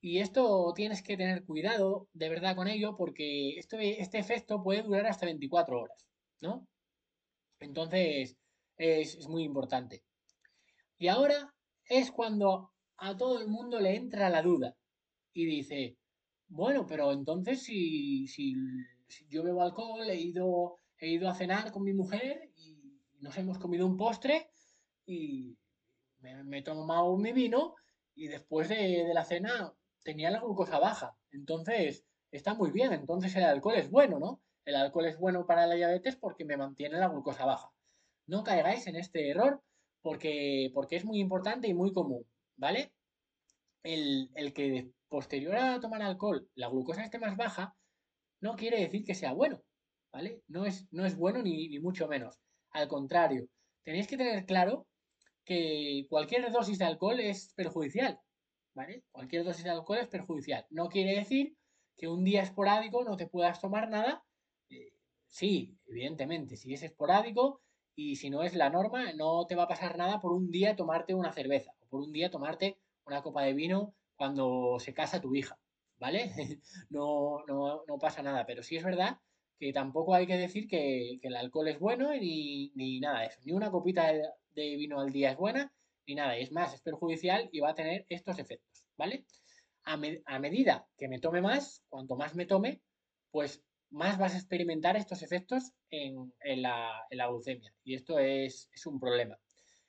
Y 0.00 0.18
esto 0.18 0.72
tienes 0.74 1.02
que 1.02 1.16
tener 1.16 1.44
cuidado 1.44 2.08
de 2.12 2.28
verdad 2.28 2.56
con 2.56 2.66
ello 2.66 2.96
porque 2.96 3.56
este 3.58 4.18
efecto 4.18 4.62
puede 4.62 4.82
durar 4.82 5.06
hasta 5.06 5.26
24 5.26 5.80
horas, 5.80 6.06
¿no? 6.40 6.66
Entonces 7.60 8.36
es, 8.76 9.14
es 9.14 9.28
muy 9.28 9.44
importante. 9.44 10.02
Y 10.98 11.08
ahora 11.08 11.54
es 11.88 12.10
cuando 12.10 12.72
a 12.96 13.16
todo 13.16 13.40
el 13.40 13.48
mundo 13.48 13.80
le 13.80 13.94
entra 13.96 14.28
la 14.28 14.42
duda 14.42 14.76
y 15.32 15.46
dice, 15.46 15.96
bueno, 16.48 16.86
pero 16.86 17.12
entonces 17.12 17.62
si, 17.62 18.26
si, 18.28 18.54
yo 19.28 19.42
bebo 19.42 19.62
alcohol, 19.62 20.08
he 20.08 20.16
ido, 20.16 20.78
he 20.98 21.08
ido 21.08 21.28
a 21.28 21.34
cenar 21.34 21.72
con 21.72 21.82
mi 21.82 21.92
mujer 21.92 22.50
y 22.56 23.00
nos 23.20 23.36
hemos 23.38 23.58
comido 23.58 23.86
un 23.86 23.96
postre 23.96 24.50
y 25.06 25.56
me, 26.20 26.58
he 26.58 26.62
tomado 26.62 27.16
mi 27.16 27.32
vino 27.32 27.74
y 28.14 28.28
después 28.28 28.68
de, 28.68 29.10
la 29.12 29.24
cena 29.24 29.72
tenía 30.02 30.30
la 30.30 30.40
glucosa 30.40 30.78
baja. 30.78 31.16
Entonces, 31.30 32.04
está 32.30 32.54
muy 32.54 32.70
bien, 32.70 32.92
entonces 32.92 33.34
el 33.36 33.44
alcohol 33.44 33.76
es 33.76 33.90
bueno, 33.90 34.18
¿no? 34.18 34.42
El 34.64 34.76
alcohol 34.76 35.06
es 35.06 35.18
bueno 35.18 35.46
para 35.46 35.66
la 35.66 35.74
diabetes 35.74 36.16
porque 36.16 36.44
me 36.44 36.56
mantiene 36.56 36.98
la 36.98 37.08
glucosa 37.08 37.44
baja. 37.44 37.70
No 38.26 38.44
caigáis 38.44 38.86
en 38.86 38.96
este 38.96 39.30
error 39.30 39.62
porque, 40.02 40.70
porque 40.74 40.96
es 40.96 41.04
muy 41.04 41.20
importante 41.20 41.68
y 41.68 41.74
muy 41.74 41.92
común, 41.92 42.24
¿vale? 42.56 42.92
El, 43.82 44.30
que 44.54 44.92
posterior 45.08 45.56
a 45.56 45.80
tomar 45.80 46.02
alcohol 46.02 46.48
la 46.54 46.68
glucosa 46.68 47.04
esté 47.04 47.18
más 47.18 47.36
baja, 47.36 47.76
no 48.42 48.56
quiere 48.56 48.80
decir 48.80 49.04
que 49.04 49.14
sea 49.14 49.32
bueno, 49.32 49.62
¿vale? 50.12 50.42
No 50.48 50.66
es, 50.66 50.86
no 50.90 51.06
es 51.06 51.16
bueno 51.16 51.42
ni, 51.42 51.68
ni 51.68 51.78
mucho 51.78 52.08
menos. 52.08 52.38
Al 52.72 52.88
contrario, 52.88 53.46
tenéis 53.84 54.06
que 54.08 54.16
tener 54.16 54.44
claro 54.44 54.86
que 55.44 56.06
cualquier 56.10 56.50
dosis 56.50 56.78
de 56.78 56.84
alcohol 56.84 57.20
es 57.20 57.52
perjudicial, 57.54 58.20
¿vale? 58.74 59.04
Cualquier 59.12 59.44
dosis 59.44 59.64
de 59.64 59.70
alcohol 59.70 59.98
es 59.98 60.08
perjudicial. 60.08 60.66
No 60.70 60.88
quiere 60.88 61.16
decir 61.16 61.56
que 61.96 62.08
un 62.08 62.24
día 62.24 62.42
esporádico 62.42 63.04
no 63.04 63.16
te 63.16 63.28
puedas 63.28 63.60
tomar 63.60 63.88
nada. 63.88 64.24
Eh, 64.70 64.92
sí, 65.26 65.78
evidentemente, 65.86 66.56
si 66.56 66.74
es 66.74 66.82
esporádico 66.82 67.62
y 67.94 68.16
si 68.16 68.28
no 68.28 68.42
es 68.42 68.54
la 68.56 68.70
norma, 68.70 69.12
no 69.12 69.46
te 69.46 69.54
va 69.54 69.64
a 69.64 69.68
pasar 69.68 69.96
nada 69.96 70.20
por 70.20 70.32
un 70.32 70.50
día 70.50 70.74
tomarte 70.76 71.14
una 71.14 71.32
cerveza 71.32 71.72
o 71.80 71.86
por 71.88 72.00
un 72.00 72.12
día 72.12 72.30
tomarte 72.30 72.78
una 73.04 73.22
copa 73.22 73.42
de 73.42 73.52
vino 73.54 73.94
cuando 74.16 74.78
se 74.78 74.94
casa 74.94 75.20
tu 75.20 75.34
hija, 75.34 75.58
¿vale? 76.02 76.32
no, 76.90 77.44
no, 77.46 77.84
no 77.86 77.98
pasa 77.98 78.22
nada, 78.22 78.44
pero 78.44 78.62
sí 78.62 78.76
es 78.76 78.84
verdad 78.84 79.18
que 79.58 79.72
tampoco 79.72 80.12
hay 80.14 80.26
que 80.26 80.36
decir 80.36 80.66
que, 80.66 81.20
el 81.22 81.36
alcohol 81.36 81.68
es 81.68 81.78
bueno 81.78 82.10
ni, 82.10 82.72
ni, 82.74 82.98
nada 82.98 83.20
de 83.20 83.26
eso. 83.26 83.40
Ni 83.44 83.52
una 83.52 83.70
copita 83.70 84.12
de, 84.12 84.76
vino 84.76 85.00
al 85.00 85.12
día 85.12 85.30
es 85.30 85.36
buena, 85.36 85.72
ni 86.04 86.16
nada. 86.16 86.36
Es 86.36 86.50
más, 86.50 86.74
es 86.74 86.82
perjudicial 86.82 87.48
y 87.52 87.60
va 87.60 87.70
a 87.70 87.74
tener 87.76 88.04
estos 88.08 88.40
efectos, 88.40 88.84
¿vale? 88.96 89.24
A, 89.84 89.92
a 90.26 90.38
medida 90.40 90.88
que 90.98 91.06
me 91.06 91.20
tome 91.20 91.40
más, 91.40 91.84
cuanto 91.88 92.16
más 92.16 92.34
me 92.34 92.46
tome, 92.46 92.82
pues 93.30 93.62
más 93.90 94.18
vas 94.18 94.34
a 94.34 94.38
experimentar 94.38 94.96
estos 94.96 95.22
efectos 95.22 95.70
en, 95.90 96.32
la, 96.60 97.06
glucemia. 97.28 97.72
Y 97.84 97.94
esto 97.94 98.18
es, 98.18 98.68
un 98.84 98.98
problema. 98.98 99.38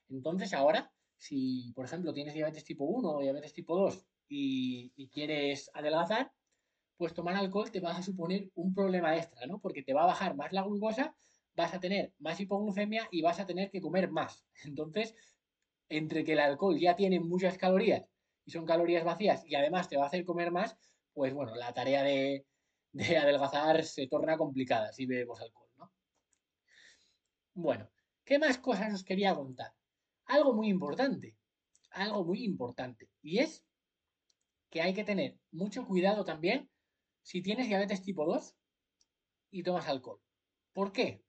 Entonces 0.08 0.53
ahora, 0.53 0.91
si 1.17 1.72
por 1.74 1.86
ejemplo 1.86 2.13
tienes 2.13 2.36
diabetes 2.36 2.63
tipo 2.63 2.86
1 2.86 3.10
o 3.10 3.22
diabetes 3.22 3.53
tipo 3.53 3.75
2 3.75 4.05
y, 4.36 5.10
quieres 5.10 5.70
adelgazar, 5.74 6.32
pues 6.98 7.13
tomar 7.13 7.36
alcohol 7.36 7.72
te 7.72 7.80
va 7.80 7.96
a 7.96 8.02
suponer 8.02 8.50
un 8.56 8.74
problema 8.74 9.16
extra, 9.16 9.46
¿no? 9.46 9.60
Porque 9.60 9.84
te 9.84 9.94
va 9.94 10.04
a 10.04 10.08
bajar 10.08 10.36
más 10.36 10.52
la 10.52 10.63
glucosa, 10.63 11.16
vas 11.56 11.74
a 11.74 11.80
tener 11.80 12.13
más 12.20 12.40
hipoglucemia 12.40 13.08
y 13.12 13.22
vas 13.22 13.40
a 13.40 13.46
tener 13.46 13.70
que 13.70 13.82
comer 13.82 14.10
más. 14.10 14.46
Entonces, 14.66 15.16
entre 15.90 16.24
que 16.24 16.34
el 16.34 16.40
alcohol 16.40 16.80
ya 16.80 16.96
tiene 16.96 17.20
muchas 17.20 17.58
calorías 17.58 18.06
y 18.46 18.52
son 18.52 18.66
calorías 18.66 19.04
vacías 19.04 19.44
y 19.46 19.56
además 19.56 19.88
te 19.88 19.98
va 19.98 20.06
a 20.06 20.08
hacer 20.08 20.25
comer 20.25 20.52
más, 20.52 20.75
pues 21.13 21.34
bueno, 21.34 21.56
la 21.56 21.74
tarea 21.74 22.02
de, 22.04 22.46
de 22.92 23.18
adelgazar 23.18 23.84
se 23.84 24.08
torna 24.08 24.38
complicada 24.38 24.92
si 24.94 25.06
bebemos 25.06 25.40
alcohol, 25.42 25.70
¿no? 25.78 25.92
Bueno, 27.54 27.90
¿qué 28.25 28.40
más 28.40 28.58
cosas 28.58 28.94
os 28.94 29.04
quería 29.04 29.36
contar? 29.36 29.74
Algo 30.25 30.54
muy 30.54 30.70
importante, 30.70 31.38
algo 31.92 32.25
muy 32.25 32.44
importante, 32.44 33.10
y 33.22 33.40
es 33.40 33.63
que 34.74 34.82
hay 34.82 34.96
que 34.96 35.03
tener 35.03 35.38
mucho 35.51 35.86
cuidado 35.86 36.25
también 36.25 36.68
si 37.22 37.44
tienes 37.44 37.68
diabetes 37.68 38.01
tipo 38.01 38.25
2 38.25 38.56
y 39.51 39.62
tomas 39.62 39.88
alcohol. 39.88 40.20
¿Por 40.74 40.92
qué? 40.92 41.22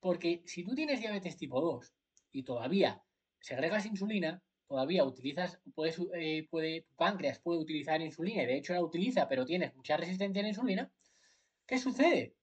Porque 0.00 0.42
si 0.44 0.64
tú 0.64 0.74
tienes 0.74 0.98
diabetes 0.98 1.36
tipo 1.36 1.60
2 1.60 1.94
y 2.32 2.42
todavía 2.42 3.00
segregas 3.38 3.86
insulina, 3.86 4.42
todavía 4.66 5.04
utilizas, 5.04 5.60
puedes, 5.72 6.00
eh, 6.16 6.48
tu 6.50 6.96
páncreas 6.96 7.38
puede 7.38 7.60
utilizar 7.60 8.00
insulina 8.00 8.42
y 8.42 8.46
de 8.46 8.56
hecho 8.56 8.72
la 8.72 8.82
utiliza, 8.82 9.28
pero 9.28 9.46
tienes 9.46 9.76
mucha 9.76 9.96
resistencia 9.96 10.40
a 10.40 10.42
la 10.42 10.48
insulina, 10.48 10.92
¿qué 11.64 11.78
sucede? 11.78 12.34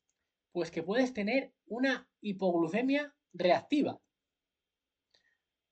Pues 0.54 0.72
que 0.72 0.82
puedes 0.82 1.12
tener 1.12 1.52
una 1.66 2.10
hipoglucemia 2.22 3.14
reactiva. 3.34 4.00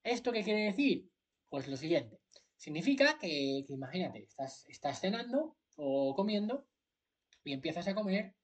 ¿Esto 0.04 0.34
qué 0.34 0.44
quiere 0.44 0.66
decir? 0.66 1.10
Pues 1.48 1.70
lo 1.70 1.78
siguiente. 1.78 2.20
Significa 2.63 3.17
que, 3.20 3.65
imagínate, 3.67 4.24
estás, 4.24 4.65
estás 4.70 5.01
cenando 5.01 5.58
o 5.75 6.15
comiendo 6.15 6.65
y 7.43 7.51
empiezas 7.51 7.89
a 7.89 7.93
comer 7.93 8.36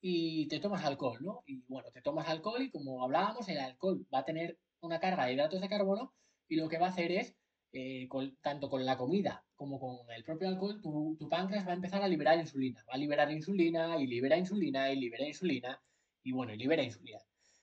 y 0.00 0.46
te 0.46 0.60
tomas 0.60 0.84
alcohol, 0.84 1.18
¿no? 1.20 1.42
Y 1.44 1.64
bueno, 1.66 1.90
te 1.90 2.00
tomas 2.00 2.28
alcohol 2.28 2.62
y 2.62 2.70
como 2.70 3.02
hablábamos, 3.02 3.48
el 3.48 3.58
alcohol 3.58 4.06
va 4.14 4.20
a 4.20 4.24
tener 4.24 4.60
una 4.80 5.00
carga 5.00 5.26
de 5.26 5.32
hidratos 5.32 5.60
de 5.60 5.68
carbono 5.68 6.14
y 6.48 6.54
lo 6.54 6.68
que 6.68 6.78
va 6.78 6.86
a 6.86 6.90
hacer 6.90 7.10
es 7.10 7.34
eh, 7.72 8.08
tanto 8.40 8.70
con 8.70 8.86
la 8.86 8.96
comida 8.96 9.44
como 9.56 9.80
con 9.80 10.08
el 10.12 10.22
propio 10.22 10.46
alcohol, 10.46 10.80
tu, 10.80 11.28
páncreas 11.28 11.66
va 11.66 11.72
a 11.72 11.74
empezar 11.74 12.00
a 12.00 12.06
liberar 12.06 12.38
insulina. 12.38 12.84
Va 12.88 12.94
a 12.94 12.98
liberar 12.98 13.32
insulina 13.32 13.98
y 13.98 14.06
libera 14.06 14.36
insulina 14.36 14.92
y 14.92 15.00
libera 15.00 15.26
insulina 15.26 15.82
y 16.22 16.30
bueno, 16.30 16.54
y 16.54 16.58
libera 16.58 16.84
insulina. 16.84 17.18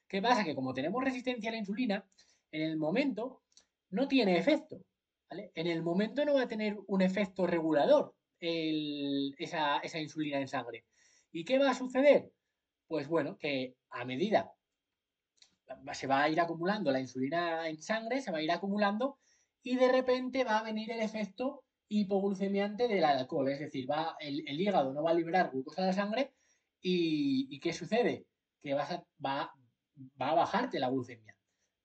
¿Qué 0.10 0.22
pasa? 0.22 0.44
Que 0.44 0.56
como 0.56 0.74
tenemos 0.74 1.02
resistencia 1.02 1.52
a 1.52 1.54
la 1.54 1.60
insulina, 1.60 2.06
en 2.52 2.64
el 2.64 2.76
momento 2.76 3.44
no 3.92 4.10
tiene 4.10 4.38
efecto. 4.38 4.84
En 5.32 5.68
el 5.68 5.82
momento 5.82 6.26
no 6.26 6.34
va 6.34 6.44
a 6.44 6.48
tener 6.48 6.78
un 6.88 7.02
efecto 7.02 7.48
regulador 7.48 8.14
esa, 8.40 9.82
insulina 10.00 10.40
en 10.40 10.48
sangre. 10.48 10.86
¿Y 11.32 11.46
qué 11.46 11.58
va 11.58 11.72
a 11.72 11.76
suceder? 11.76 12.32
Pues 12.88 13.08
bueno, 13.08 13.38
que 13.38 13.76
a 13.92 14.04
medida 14.04 14.52
se 15.94 16.08
va 16.08 16.24
a 16.24 16.30
ir 16.30 16.42
acumulando 16.42 16.92
la 16.92 17.00
insulina 17.00 17.70
en 17.70 17.82
sangre, 17.82 18.22
se 18.22 18.32
va 18.32 18.40
a 18.40 18.42
ir 18.42 18.52
acumulando 18.52 19.20
y 19.64 19.78
de 19.78 19.90
repente 19.90 20.44
va 20.44 20.60
a 20.60 20.64
venir 20.64 20.92
el 20.92 21.00
efecto 21.00 21.64
hipoglucemiante 21.88 22.88
del 22.90 23.04
alcohol, 23.04 23.50
es 23.50 23.60
decir, 23.60 23.90
va, 23.90 24.16
el, 24.20 24.60
hígado 24.60 24.94
no 24.94 25.04
va 25.04 25.12
a 25.12 25.14
liberar 25.14 25.52
glucosa 25.52 25.82
de 25.82 25.88
la 25.88 25.94
sangre 25.94 26.34
y, 26.82 27.60
¿qué 27.60 27.72
sucede? 27.72 28.26
Que 28.62 28.74
va, 28.74 29.06
va 29.24 29.54
a 30.20 30.34
bajarte 30.34 30.80
la 30.80 30.90
glucemia. 30.90 31.36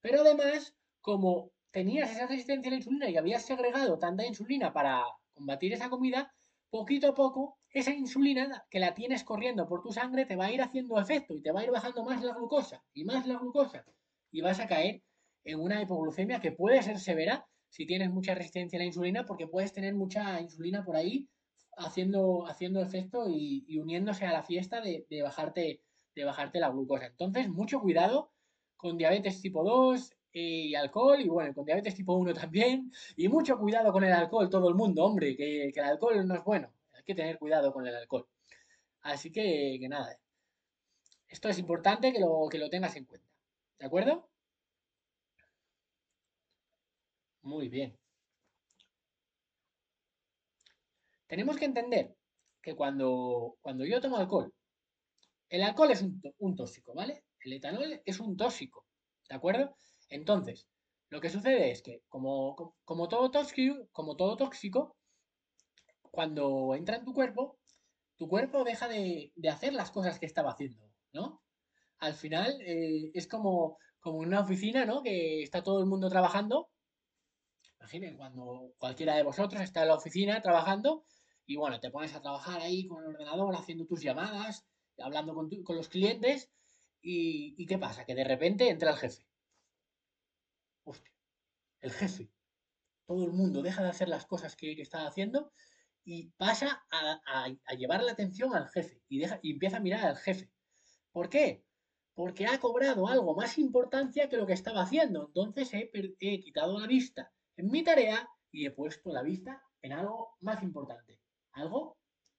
Pero 0.01 0.23
además, 0.23 0.75
como 1.01 1.53
tenías 1.77 2.11
esa 2.11 2.27
resistencia 2.27 2.71
a 2.71 2.71
la 2.71 2.77
insulina 2.79 3.11
y 3.11 3.19
habías 3.19 3.45
segregado 3.45 3.99
tanta 3.99 4.25
insulina 4.25 4.73
para 4.73 5.05
combatir 5.35 5.75
esa 5.75 5.91
comida, 5.91 6.33
poquito 6.71 7.09
a 7.09 7.15
poco 7.15 7.59
esa 7.69 7.93
insulina 7.93 8.65
que 8.71 8.81
la 8.81 8.95
tienes 8.95 9.25
corriendo 9.25 9.69
por 9.69 9.83
tu 9.83 9.93
sangre 9.93 10.25
te 10.25 10.37
va 10.37 10.47
a 10.47 10.51
ir 10.51 10.63
haciendo 10.63 10.99
efecto 10.99 11.35
y 11.35 11.43
te 11.43 11.53
va 11.53 11.61
a 11.61 11.65
ir 11.65 11.71
bajando 11.71 12.03
más 12.03 12.25
la 12.25 12.33
glucosa 12.33 12.83
y 12.95 13.05
más 13.05 13.27
la 13.27 13.39
glucosa 13.39 13.85
y 14.31 14.41
vas 14.41 14.59
a 14.59 14.67
caer 14.67 15.03
en 15.45 15.61
una 15.61 15.83
hipoglucemia 15.83 16.41
que 16.41 16.51
puede 16.51 16.83
ser 16.83 16.99
severa 16.99 17.47
si 17.69 17.85
tienes 17.85 18.11
mucha 18.11 18.35
resistencia 18.35 18.79
a 18.79 18.81
la 18.81 18.87
insulina, 18.87 19.27
porque 19.27 19.47
puedes 19.47 19.75
tener 19.75 19.95
mucha 19.95 20.41
insulina 20.41 20.83
por 20.83 20.97
ahí 20.97 21.29
haciendo, 21.77 22.47
haciendo 22.47 22.81
efecto 22.81 23.29
y, 23.29 23.79
uniéndose 23.79 24.25
a 24.25 24.33
la 24.33 24.43
fiesta 24.43 24.81
de, 24.81 25.05
bajarte, 25.23 25.83
de 26.15 26.25
bajarte 26.25 26.59
la 26.59 26.71
glucosa. 26.71 27.05
Entonces, 27.05 27.51
mucho 27.51 27.81
cuidado 27.81 28.33
con 28.79 28.97
diabetes 28.97 29.43
tipo 29.43 29.63
2 29.63 30.11
eh, 30.11 30.16
y 30.39 30.75
alcohol, 30.75 31.21
y 31.21 31.29
bueno, 31.29 31.55
con 31.55 31.65
diabetes 31.65 31.95
tipo 31.95 32.15
1 32.15 32.35
también, 32.35 32.93
y 33.17 33.29
mucho 33.29 33.59
cuidado 33.59 33.93
con 33.93 34.05
el 34.05 34.13
alcohol, 34.13 34.51
todo 34.51 34.69
el 34.69 34.75
mundo, 34.75 35.05
hombre, 35.05 35.37
que, 35.37 35.69
el 35.69 35.81
alcohol 35.81 36.27
no 36.27 36.35
es 36.35 36.45
bueno, 36.45 36.73
hay 36.93 37.03
que 37.05 37.15
tener 37.15 37.39
cuidado 37.39 37.73
con 37.73 37.87
el 37.87 37.97
alcohol. 37.97 38.27
Así 39.03 39.33
que, 39.33 39.79
que 39.81 39.89
nada, 39.89 40.19
esto 41.29 41.49
es 41.49 41.59
importante 41.59 42.13
que 42.13 42.21
lo, 42.21 42.49
que 42.51 42.59
lo 42.59 42.69
tengas 42.71 42.97
en 42.97 43.07
cuenta, 43.07 43.27
¿de 43.79 43.87
acuerdo? 43.87 44.29
Muy 47.43 47.69
bien. 47.69 47.97
Tenemos 51.27 51.57
que 51.57 51.65
entender 51.65 52.15
que 52.61 52.75
cuando, 52.75 53.57
cuando 53.63 53.85
yo 53.85 54.01
tomo 54.01 54.17
alcohol, 54.19 54.53
el 55.49 55.63
alcohol 55.63 55.91
es 55.93 56.03
un, 56.03 56.57
tóxico, 56.57 56.93
¿vale? 56.95 57.25
El 57.41 57.55
etanol 57.55 58.03
es 58.05 58.21
un 58.21 58.37
tóxico, 58.37 58.85
¿de 59.29 59.37
acuerdo? 59.37 59.77
Entonces, 60.09 60.67
lo 61.11 61.21
que 61.21 61.31
sucede 61.31 61.71
es 61.71 61.83
que 61.83 62.03
como, 62.09 62.75
como, 62.85 63.09
todo, 63.09 63.31
tóxico, 63.31 63.89
como 63.93 64.17
todo 64.17 64.37
tóxico, 64.37 64.97
cuando 66.11 66.75
entra 66.75 66.97
en 66.97 67.05
tu 67.05 67.13
cuerpo, 67.13 67.59
tu 68.17 68.29
cuerpo 68.29 68.65
deja 68.65 68.89
de, 68.89 69.33
hacer 69.51 69.73
las 69.75 69.91
cosas 69.91 70.19
que 70.19 70.27
estaba 70.27 70.53
haciendo, 70.53 70.91
¿no? 71.13 71.43
Al 71.99 72.15
final 72.15 72.61
eh, 72.63 73.11
es 73.15 73.27
como, 73.27 73.79
en 74.05 74.15
una 74.15 74.41
oficina, 74.41 74.85
¿no? 74.85 75.03
Que 75.03 75.43
está 75.43 75.63
todo 75.63 75.81
el 75.81 75.87
mundo 75.87 76.09
trabajando 76.09 76.71
Imaginen 77.87 78.17
cuando 78.17 78.73
cualquiera 78.79 79.15
de 79.15 79.23
vosotros 79.23 79.63
está 79.63 79.83
en 79.83 79.89
la 79.89 79.95
oficina 79.95 80.43
trabajando 80.43 81.05
y 81.47 81.57
bueno, 81.57 81.79
te 81.79 81.91
pones 81.91 82.15
a 82.15 82.21
trabajar 82.21 82.61
ahí 82.61 82.87
con 82.87 83.03
el 83.03 83.11
ordenador 83.11 83.55
haciendo 83.55 83.87
tus 83.87 84.03
llamadas, 84.03 84.67
hablando 84.99 85.35
con, 85.35 85.77
los 85.77 85.89
clientes 85.89 86.51
y, 87.01 87.65
¿qué 87.67 87.79
pasa? 87.79 88.05
Que 88.05 88.15
de 88.15 88.25
repente 88.25 88.69
entra 88.71 88.91
el 88.91 88.97
jefe. 88.97 89.26
Hostia, 90.87 91.13
el 91.81 91.91
jefe. 91.91 92.31
Todo 93.07 93.25
el 93.25 93.33
mundo 93.33 93.61
deja 93.61 93.83
de 93.83 93.89
hacer 93.89 94.09
las 94.09 94.25
cosas 94.25 94.55
que, 94.57 94.73
está 94.81 95.07
haciendo 95.07 95.53
y 96.05 96.29
pasa 96.37 96.87
a, 96.91 97.75
llevar 97.77 98.05
la 98.05 98.13
atención 98.13 98.55
al 98.55 98.69
jefe 98.69 99.03
y, 99.09 99.23
empieza 99.51 99.79
a 99.79 99.81
mirar 99.81 100.07
al 100.07 100.17
jefe. 100.17 100.51
¿Por 101.11 101.29
qué? 101.29 101.65
Porque 102.15 102.47
ha 102.47 102.59
cobrado 102.61 103.09
algo 103.09 103.35
más 103.35 103.59
importancia 103.59 104.29
que 104.29 104.37
lo 104.37 104.47
que 104.47 104.53
estaba 104.53 104.83
haciendo. 104.83 105.27
Entonces 105.27 105.71
he 105.73 106.41
quitado 106.41 106.79
la 106.79 106.87
vista 106.87 107.33
en 107.57 107.69
mi 107.71 107.83
tarea 107.83 108.29
y 108.53 108.67
he 108.67 108.71
puesto 108.71 109.13
la 109.13 109.23
vista 109.23 109.63
en 109.83 109.93
algo 109.93 110.37
más 110.41 110.63
importante, 110.63 111.21
algo 111.53 111.99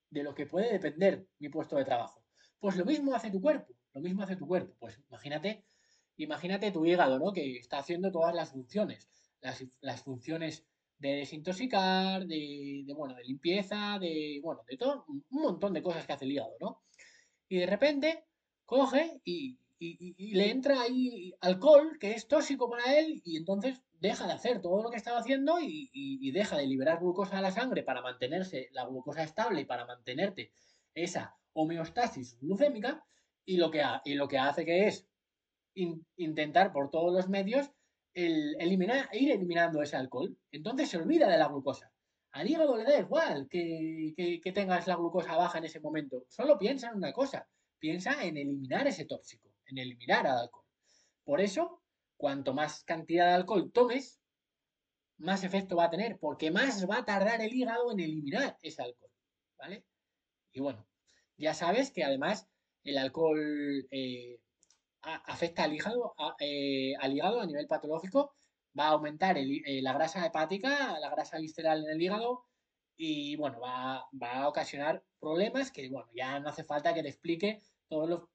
de 0.09 0.23
lo 0.23 0.33
que 0.33 0.45
puede 0.45 0.71
depender 0.71 1.27
mi 1.39 1.49
puesto 1.49 1.75
de 1.75 1.85
trabajo. 1.85 2.23
Pues 2.59 2.77
lo 2.77 2.85
mismo 2.85 3.13
hace 3.13 3.29
tu 3.29 3.41
cuerpo, 3.41 3.73
lo 3.93 4.01
mismo 4.01 4.23
hace 4.23 4.37
tu 4.37 4.47
cuerpo. 4.47 4.73
Pues 4.79 4.97
imagínate, 5.09 5.65
imagínate 6.17 6.71
tu 6.71 6.85
hígado, 6.85 7.19
¿no? 7.19 7.31
Que 7.31 7.57
está 7.57 7.79
haciendo 7.79 8.11
todas 8.11 8.33
las 8.35 8.51
funciones, 8.51 9.09
las, 9.81 10.01
funciones 10.03 10.65
de 10.99 11.09
desintoxicar, 11.15 12.25
de, 12.25 12.85
bueno, 12.95 13.15
de 13.15 13.23
limpieza, 13.23 13.97
de, 13.99 14.39
bueno, 14.43 14.61
de 14.67 14.77
todo, 14.77 15.05
un 15.07 15.23
montón 15.29 15.73
de 15.73 15.81
cosas 15.81 16.05
que 16.05 16.13
hace 16.13 16.25
el 16.25 16.31
hígado, 16.31 16.55
¿no? 16.59 16.81
Y 17.47 17.57
de 17.59 17.65
repente 17.65 18.25
coge 18.65 19.21
y, 19.23 19.59
y, 19.79 20.33
le 20.33 20.49
entra 20.49 20.81
ahí 20.81 21.33
alcohol 21.41 21.97
que 21.99 22.11
es 22.11 22.27
tóxico 22.27 22.69
para 22.69 22.97
él 22.97 23.21
y 23.23 23.37
entonces 23.37 23.81
deja 23.99 24.27
de 24.27 24.33
hacer 24.33 24.61
todo 24.61 24.83
lo 24.83 24.89
que 24.89 24.97
estaba 24.97 25.19
haciendo 25.19 25.59
y, 25.61 26.31
deja 26.31 26.57
de 26.57 26.67
liberar 26.67 26.99
glucosa 26.99 27.37
a 27.39 27.41
la 27.41 27.51
sangre 27.51 27.83
para 27.83 28.01
mantenerse 28.01 28.69
la 28.71 28.85
glucosa 28.85 29.23
estable 29.23 29.61
y 29.61 29.65
para 29.65 29.85
mantenerte 29.85 30.51
esa 30.93 31.35
homeostasis 31.53 32.37
glucémica 32.39 33.03
y 33.45 33.57
lo 33.57 33.71
que, 33.71 33.83
y 34.05 34.15
lo 34.15 34.27
que 34.27 34.37
hace 34.37 34.65
que 34.65 34.87
es 34.87 35.06
intentar 36.15 36.71
por 36.71 36.89
todos 36.89 37.13
los 37.13 37.29
medios 37.29 37.69
el 38.13 38.55
eliminar, 38.59 39.09
ir 39.13 39.31
eliminando 39.31 39.81
ese 39.81 39.95
alcohol. 39.95 40.35
Entonces 40.51 40.89
se 40.89 40.97
olvida 40.97 41.29
de 41.29 41.37
la 41.37 41.47
glucosa. 41.47 41.91
Al 42.31 42.49
hígado 42.49 42.75
le 42.75 42.83
da 42.83 42.99
igual 42.99 43.47
que, 43.49 44.13
que, 44.43 44.51
tengas 44.51 44.87
la 44.87 44.95
glucosa 44.95 45.35
baja 45.35 45.59
en 45.59 45.65
ese 45.65 45.79
momento. 45.79 46.25
Solo 46.27 46.57
piensa 46.57 46.89
en 46.89 46.95
una 46.95 47.13
cosa. 47.13 47.47
Piensa 47.79 48.23
en 48.23 48.37
eliminar 48.37 48.87
ese 48.87 49.05
tóxico, 49.05 49.49
en 49.65 49.77
eliminar 49.77 50.25
al 50.25 50.39
alcohol. 50.39 50.65
Por 51.23 51.41
eso, 51.41 51.83
cuanto 52.15 52.53
más 52.53 52.83
cantidad 52.83 53.27
de 53.27 53.33
alcohol 53.33 53.71
tomes, 53.71 54.19
más 55.17 55.43
efecto 55.43 55.75
va 55.75 55.85
a 55.85 55.89
tener, 55.89 56.17
porque 56.19 56.51
más 56.51 56.89
va 56.89 56.99
a 56.99 57.05
tardar 57.05 57.41
el 57.41 57.53
hígado 57.53 57.91
en 57.91 57.99
eliminar 57.99 58.57
ese 58.61 58.81
alcohol. 58.81 59.11
¿Vale? 59.57 59.83
Y 60.53 60.59
bueno, 60.59 60.87
ya 61.37 61.53
sabes 61.53 61.91
que 61.91 62.03
además 62.03 62.47
el 62.83 62.97
alcohol 62.97 63.87
eh, 63.91 64.39
afecta 65.01 65.63
al 65.63 65.73
hígado, 65.73 66.13
a, 66.17 66.35
eh, 66.39 66.93
al 66.99 67.13
hígado 67.13 67.41
a 67.41 67.45
nivel 67.45 67.67
patológico, 67.67 68.33
va 68.77 68.87
a 68.87 68.91
aumentar 68.91 69.37
eh, 69.37 69.81
la 69.81 69.93
grasa 69.93 70.25
hepática, 70.25 70.99
la 70.99 71.09
grasa 71.09 71.37
visceral 71.37 71.83
en 71.85 71.91
el 71.91 72.01
hígado 72.01 72.45
y 72.95 73.35
bueno, 73.35 73.59
va, 73.59 74.07
a 74.21 74.47
ocasionar 74.47 75.03
problemas 75.19 75.71
que 75.71 75.89
bueno, 75.89 76.09
ya 76.15 76.39
no 76.39 76.49
hace 76.49 76.63
falta 76.63 76.93
que 76.93 77.03
te 77.03 77.09
explique 77.09 77.61
todo 77.87 78.07
lo, 78.07 78.29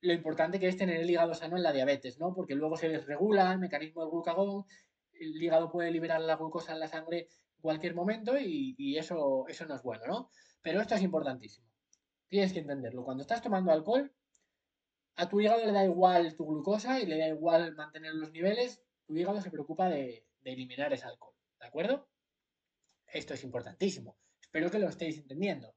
lo 0.00 0.12
importante 0.12 0.58
que 0.58 0.68
es 0.68 0.76
tener 0.76 1.00
el 1.00 1.10
hígado 1.10 1.34
sano 1.34 1.56
en 1.56 1.62
la 1.62 1.72
diabetes, 1.72 2.18
¿no? 2.18 2.34
Porque 2.34 2.54
luego 2.54 2.76
se 2.76 2.88
desregula 2.88 3.52
el 3.52 3.58
mecanismo 3.58 4.02
del 4.02 4.10
glucagón, 4.10 4.64
el 5.12 5.42
hígado 5.42 5.70
puede 5.70 5.90
liberar 5.90 6.20
la 6.20 6.36
glucosa 6.36 6.72
en 6.72 6.80
la 6.80 6.88
sangre 6.88 7.28
en 7.56 7.62
cualquier 7.62 7.94
momento 7.94 8.38
y, 8.38 8.74
y 8.78 8.96
eso, 8.98 9.46
eso 9.48 9.66
no 9.66 9.74
es 9.74 9.82
bueno, 9.82 10.04
¿no? 10.06 10.30
Pero 10.62 10.80
esto 10.80 10.94
es 10.94 11.02
importantísimo. 11.02 11.66
Tienes 12.28 12.52
que 12.52 12.60
entenderlo. 12.60 13.04
Cuando 13.04 13.22
estás 13.22 13.40
tomando 13.40 13.72
alcohol, 13.72 14.12
a 15.16 15.28
tu 15.28 15.40
hígado 15.40 15.64
le 15.64 15.72
da 15.72 15.84
igual 15.84 16.36
tu 16.36 16.46
glucosa 16.46 17.00
y 17.00 17.06
le 17.06 17.18
da 17.18 17.28
igual 17.28 17.74
mantener 17.74 18.14
los 18.14 18.30
niveles. 18.32 18.82
Tu 19.06 19.16
hígado 19.16 19.40
se 19.40 19.50
preocupa 19.50 19.88
de, 19.88 20.26
eliminar 20.44 20.92
ese 20.92 21.06
alcohol. 21.06 21.34
¿De 21.58 21.66
acuerdo? 21.66 22.08
Esto 23.06 23.34
es 23.34 23.42
importantísimo. 23.42 24.16
Espero 24.40 24.70
que 24.70 24.78
lo 24.78 24.88
estéis 24.88 25.18
entendiendo. 25.18 25.74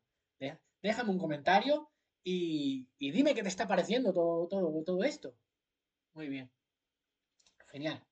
Déjame 0.82 1.10
un 1.10 1.20
comentario 1.20 1.92
y, 2.24 2.88
dime 3.00 3.34
qué 3.34 3.42
te 3.42 3.50
está 3.50 3.68
pareciendo 3.68 4.14
todo, 4.14 4.48
todo, 4.48 4.84
todo 4.84 5.04
esto. 5.04 5.36
Muy 6.14 6.30
bien. 6.30 6.52
Genial. 7.72 8.06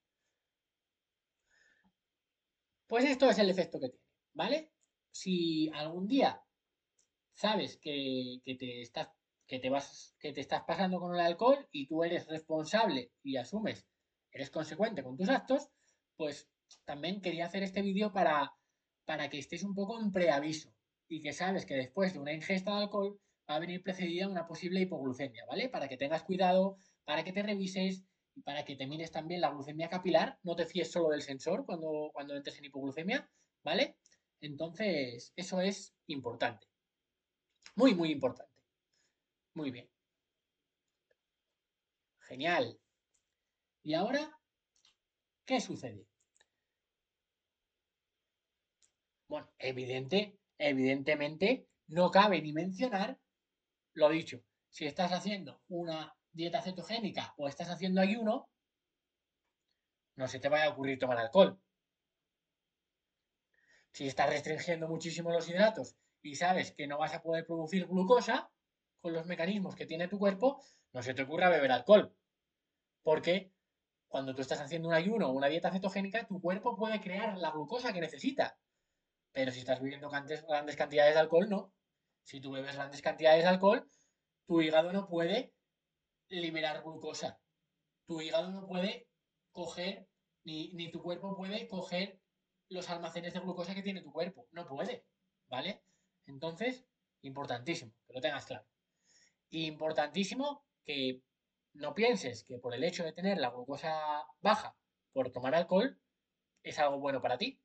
Pues 2.86 3.04
esto 3.04 3.28
es 3.28 3.38
el 3.38 3.50
efecto 3.50 3.78
que 3.78 3.90
tiene, 3.90 4.04
¿vale? 4.32 4.72
Si 5.10 5.70
algún 5.74 6.08
día 6.08 6.42
sabes 7.34 7.76
que, 7.76 8.40
te 8.44 8.82
estás 8.82 9.08
que 9.48 9.58
te 9.58 9.70
vas 9.70 10.14
que 10.20 10.32
te 10.32 10.40
estás 10.40 10.62
pasando 10.64 11.00
con 11.00 11.14
el 11.14 11.20
alcohol 11.20 11.66
y 11.72 11.88
tú 11.88 12.04
eres 12.04 12.28
responsable 12.28 13.12
y 13.22 13.36
asumes, 13.36 13.86
eres 14.30 14.50
consecuente 14.50 15.02
con 15.02 15.16
tus 15.16 15.28
actos, 15.28 15.68
pues 16.16 16.48
también 16.84 17.20
quería 17.20 17.46
hacer 17.46 17.62
este 17.62 17.82
vídeo 17.82 18.12
para 18.12 18.52
para 19.04 19.30
que 19.30 19.38
estés 19.38 19.62
un 19.62 19.74
poco 19.74 19.98
en 19.98 20.12
preaviso 20.12 20.70
y 21.08 21.22
que 21.22 21.32
sabes 21.32 21.64
que 21.64 21.74
después 21.74 22.12
de 22.12 22.18
una 22.18 22.34
ingesta 22.34 22.76
de 22.76 22.82
alcohol 22.82 23.18
va 23.50 23.56
a 23.56 23.58
venir 23.58 23.82
precedida 23.82 24.28
una 24.28 24.46
posible 24.46 24.80
hipoglucemia, 24.80 25.46
¿vale? 25.46 25.70
Para 25.70 25.88
que 25.88 25.96
tengas 25.96 26.24
cuidado, 26.24 26.76
para 27.06 27.24
que 27.24 27.32
te 27.32 27.42
revises 27.42 28.04
y 28.34 28.42
para 28.42 28.66
que 28.66 28.76
te 28.76 28.86
mires 28.86 29.10
también 29.10 29.40
la 29.40 29.50
glucemia 29.50 29.88
capilar, 29.88 30.38
no 30.42 30.54
te 30.54 30.66
fíes 30.66 30.92
solo 30.92 31.08
del 31.08 31.22
sensor 31.22 31.64
cuando, 31.64 32.10
cuando 32.12 32.36
entres 32.36 32.58
en 32.58 32.66
hipoglucemia, 32.66 33.30
¿vale? 33.64 33.96
Entonces, 34.42 35.32
eso 35.34 35.62
es 35.62 35.94
importante. 36.06 36.66
Muy, 37.76 37.94
muy 37.94 38.10
importante. 38.12 38.47
Muy 39.58 39.72
bien. 39.72 39.90
Genial. 42.28 42.78
¿Y 43.82 43.94
ahora 43.94 44.38
qué 45.44 45.60
sucede? 45.60 46.06
Bueno, 49.26 49.50
evidente, 49.58 50.38
evidentemente 50.58 51.66
no 51.88 52.12
cabe 52.12 52.40
ni 52.40 52.52
mencionar 52.52 53.18
lo 53.94 54.08
dicho. 54.10 54.44
Si 54.70 54.86
estás 54.86 55.10
haciendo 55.10 55.60
una 55.66 56.14
dieta 56.30 56.62
cetogénica 56.62 57.34
o 57.36 57.48
estás 57.48 57.68
haciendo 57.68 58.00
ayuno, 58.00 58.48
no 60.14 60.28
se 60.28 60.38
te 60.38 60.48
vaya 60.48 60.66
a 60.66 60.70
ocurrir 60.70 61.00
tomar 61.00 61.18
alcohol. 61.18 61.60
Si 63.90 64.06
estás 64.06 64.30
restringiendo 64.30 64.86
muchísimo 64.86 65.32
los 65.32 65.48
hidratos 65.48 65.96
y 66.22 66.36
sabes 66.36 66.72
que 66.76 66.86
no 66.86 66.98
vas 66.98 67.14
a 67.14 67.22
poder 67.22 67.44
producir 67.44 67.88
glucosa 67.88 68.52
con 69.00 69.12
los 69.12 69.26
mecanismos 69.26 69.74
que 69.74 69.86
tiene 69.86 70.08
tu 70.08 70.18
cuerpo, 70.18 70.62
no 70.92 71.02
se 71.02 71.14
te 71.14 71.22
ocurra 71.22 71.48
beber 71.48 71.72
alcohol. 71.72 72.14
Porque 73.02 73.52
cuando 74.08 74.34
tú 74.34 74.42
estás 74.42 74.60
haciendo 74.60 74.88
un 74.88 74.94
ayuno 74.94 75.28
o 75.28 75.32
una 75.32 75.48
dieta 75.48 75.70
cetogénica, 75.70 76.26
tu 76.26 76.40
cuerpo 76.40 76.76
puede 76.76 77.00
crear 77.00 77.36
la 77.38 77.50
glucosa 77.50 77.92
que 77.92 78.00
necesita. 78.00 78.58
Pero 79.32 79.52
si 79.52 79.60
estás 79.60 79.80
bebiendo 79.80 80.10
grandes 80.10 80.76
cantidades 80.76 81.14
de 81.14 81.20
alcohol, 81.20 81.48
no. 81.48 81.72
Si 82.22 82.40
tú 82.40 82.52
bebes 82.52 82.74
grandes 82.74 83.02
cantidades 83.02 83.44
de 83.44 83.48
alcohol, 83.48 83.88
tu 84.46 84.60
hígado 84.60 84.92
no 84.92 85.08
puede 85.08 85.52
liberar 86.28 86.82
glucosa. 86.82 87.38
Tu 88.06 88.20
hígado 88.20 88.50
no 88.50 88.66
puede 88.66 89.08
coger, 89.52 90.08
ni, 90.44 90.72
ni 90.72 90.90
tu 90.90 91.02
cuerpo 91.02 91.36
puede 91.36 91.68
coger 91.68 92.18
los 92.68 92.88
almacenes 92.90 93.34
de 93.34 93.40
glucosa 93.40 93.74
que 93.74 93.82
tiene 93.82 94.02
tu 94.02 94.12
cuerpo. 94.12 94.46
No 94.52 94.66
puede, 94.66 95.04
¿vale? 95.48 95.82
Entonces, 96.26 96.84
importantísimo, 97.22 97.92
que 98.06 98.14
lo 98.14 98.20
tengas 98.20 98.46
claro. 98.46 98.66
Importantísimo 99.50 100.64
que 100.84 101.22
no 101.74 101.94
pienses 101.94 102.44
que 102.44 102.58
por 102.58 102.74
el 102.74 102.84
hecho 102.84 103.04
de 103.04 103.12
tener 103.12 103.38
la 103.38 103.50
glucosa 103.50 104.26
baja 104.40 104.76
por 105.12 105.30
tomar 105.30 105.54
alcohol 105.54 105.98
es 106.62 106.78
algo 106.78 106.98
bueno 106.98 107.22
para 107.22 107.38
ti, 107.38 107.60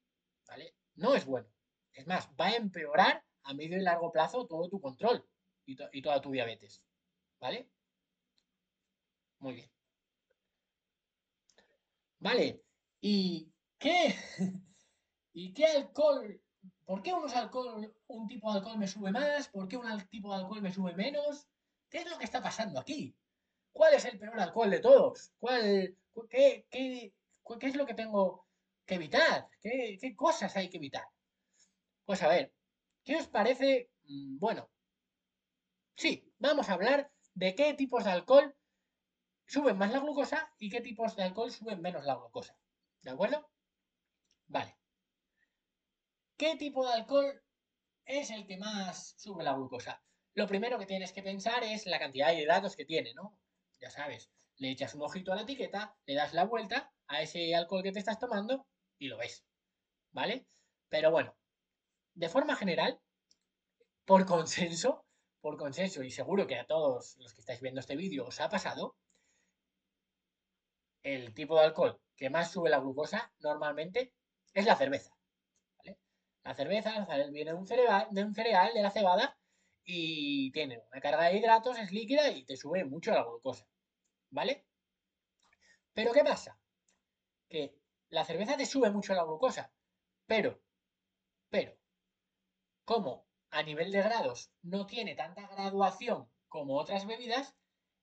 ¿vale? 0.47 0.75
No 0.95 1.15
es 1.15 1.25
bueno. 1.25 1.47
Es 1.93 2.07
más, 2.07 2.29
va 2.39 2.47
a 2.47 2.55
empeorar 2.55 3.23
a 3.43 3.53
medio 3.53 3.77
y 3.77 3.81
largo 3.81 4.11
plazo 4.11 4.47
todo 4.47 4.69
tu 4.69 4.79
control 4.79 5.27
y, 5.65 6.01
toda 6.01 6.21
tu 6.21 6.31
diabetes, 6.31 6.83
¿vale? 7.39 7.69
Muy 9.39 9.55
bien. 9.55 9.71
Vale, 12.19 12.63
¿y 13.01 13.51
qué? 13.77 14.15
¿Y 15.33 15.53
qué 15.53 15.65
alcohol 15.65 16.39
¿Por 16.85 17.01
qué 17.01 17.13
unos 17.13 17.35
alcohol, 17.35 17.93
un 18.07 18.27
tipo 18.27 18.51
de 18.51 18.59
alcohol 18.59 18.77
me 18.77 18.87
sube 18.87 19.11
más? 19.11 19.47
¿Por 19.49 19.67
qué 19.67 19.77
un 19.77 20.07
tipo 20.09 20.29
de 20.33 20.41
alcohol 20.41 20.61
me 20.61 20.71
sube 20.71 20.93
menos? 20.93 21.47
¿Qué 21.93 21.99
es 21.99 22.09
lo 22.09 22.17
que 22.17 22.25
está 22.25 22.41
pasando 22.41 22.79
aquí? 22.79 23.15
¿Cuál 23.71 23.93
es 23.93 24.03
el 24.05 24.17
peor 24.17 24.39
alcohol 24.39 24.71
de 24.71 24.79
todos? 24.79 25.31
¿Cuál, 25.37 25.95
qué, 26.27 26.65
es 26.71 27.75
lo 27.75 27.85
que 27.85 27.93
tengo 27.93 28.47
que 28.83 28.95
evitar? 28.95 29.47
¿Qué, 29.61 29.99
¿Qué 30.01 30.15
cosas 30.15 30.55
hay 30.55 30.71
que 30.71 30.77
evitar? 30.77 31.07
Pues 32.03 32.23
a 32.23 32.29
ver, 32.29 32.51
¿qué 33.03 33.17
os 33.17 33.27
parece? 33.27 33.91
Mm, 34.05 34.39
bueno, 34.39 34.71
sí, 35.95 36.27
vamos 36.39 36.67
a 36.67 36.73
hablar 36.73 37.11
de 37.35 37.53
qué 37.53 37.75
tipos 37.75 38.05
de 38.05 38.09
alcohol 38.09 38.55
suben 39.45 39.77
más 39.77 39.91
la 39.91 39.99
glucosa 39.99 40.51
y 40.57 40.71
qué 40.71 40.81
tipos 40.81 41.15
de 41.15 41.21
alcohol 41.21 41.51
suben 41.51 41.79
menos 41.79 42.03
la 42.05 42.15
glucosa. 42.15 42.57
¿De 43.03 43.11
acuerdo? 43.11 43.47
Vale. 44.47 44.75
¿Qué 46.37 46.55
tipo 46.55 46.87
de 46.87 46.93
alcohol 46.93 47.43
es 48.05 48.31
el 48.31 48.47
que 48.47 48.57
más 48.57 49.13
sube 49.15 49.43
la 49.43 49.53
glucosa? 49.53 50.01
Lo 50.35 50.47
primero 50.47 50.79
que 50.79 50.85
tienes 50.85 51.13
que 51.13 51.21
pensar 51.21 51.63
es 51.63 51.85
la 51.85 51.99
cantidad 51.99 52.29
de 52.29 52.41
hidratos 52.41 52.75
que 52.75 52.85
tiene, 52.85 53.13
¿no? 53.13 53.37
Ya 53.79 53.91
sabes, 53.91 54.31
le 54.57 54.71
echas 54.71 54.95
un 54.95 55.03
ojito 55.03 55.31
a 55.31 55.35
la 55.35 55.43
etiqueta, 55.43 55.95
le 56.05 56.15
das 56.15 56.33
la 56.33 56.45
vuelta 56.45 56.91
a 57.07 57.21
ese 57.21 57.53
alcohol 57.55 57.83
que 57.83 57.91
te 57.91 57.99
estás 57.99 58.17
tomando 58.17 58.65
y 58.97 59.07
lo 59.07 59.17
ves, 59.17 59.45
¿vale? 60.11 60.47
Pero 60.89 61.11
bueno, 61.11 61.35
de 62.15 62.29
forma 62.29 62.55
general, 62.55 62.99
por 64.05 64.25
consenso, 64.25 65.05
por 65.41 65.57
consenso, 65.57 66.03
y 66.03 66.09
seguro 66.09 66.47
que 66.47 66.57
a 66.57 66.65
todos 66.65 67.15
los 67.17 67.33
que 67.33 67.41
estáis 67.41 67.61
viendo 67.61 67.79
este 67.79 67.95
vídeo 67.95 68.25
os 68.25 68.39
ha 68.41 68.49
pasado, 68.49 68.95
el 71.03 71.33
tipo 71.33 71.55
de 71.59 71.65
alcohol 71.65 71.99
que 72.15 72.29
más 72.29 72.51
sube 72.51 72.69
la 72.69 72.79
glucosa 72.79 73.31
normalmente 73.39 74.13
es 74.53 74.65
la 74.65 74.75
cerveza. 74.75 75.11
La 76.43 76.55
cerveza 76.55 77.07
viene 77.31 77.51
de 77.51 77.57
un, 77.57 77.67
cereal, 77.67 78.07
de 78.11 78.23
un 78.23 78.33
cereal, 78.33 78.73
de 78.73 78.81
la 78.81 78.91
cebada, 78.91 79.37
y 79.85 80.51
tiene 80.51 80.81
una 80.91 81.01
carga 81.01 81.25
de 81.25 81.37
hidratos, 81.37 81.77
es 81.79 81.91
líquida 81.91 82.29
y 82.29 82.45
te 82.45 82.57
sube 82.57 82.85
mucho 82.85 83.11
la 83.11 83.23
glucosa. 83.23 83.67
¿Vale? 84.29 84.65
Pero 85.93 86.11
¿qué 86.11 86.23
pasa? 86.23 86.59
Que 87.49 87.75
la 88.09 88.25
cerveza 88.25 88.57
te 88.57 88.65
sube 88.65 88.89
mucho 88.89 89.13
la 89.13 89.23
glucosa, 89.23 89.71
pero, 90.25 90.59
pero, 91.49 91.77
como 92.85 93.27
a 93.51 93.63
nivel 93.63 93.91
de 93.91 94.01
grados 94.01 94.51
no 94.61 94.85
tiene 94.87 95.15
tanta 95.15 95.47
graduación 95.47 96.27
como 96.47 96.77
otras 96.77 97.05
bebidas, 97.05 97.55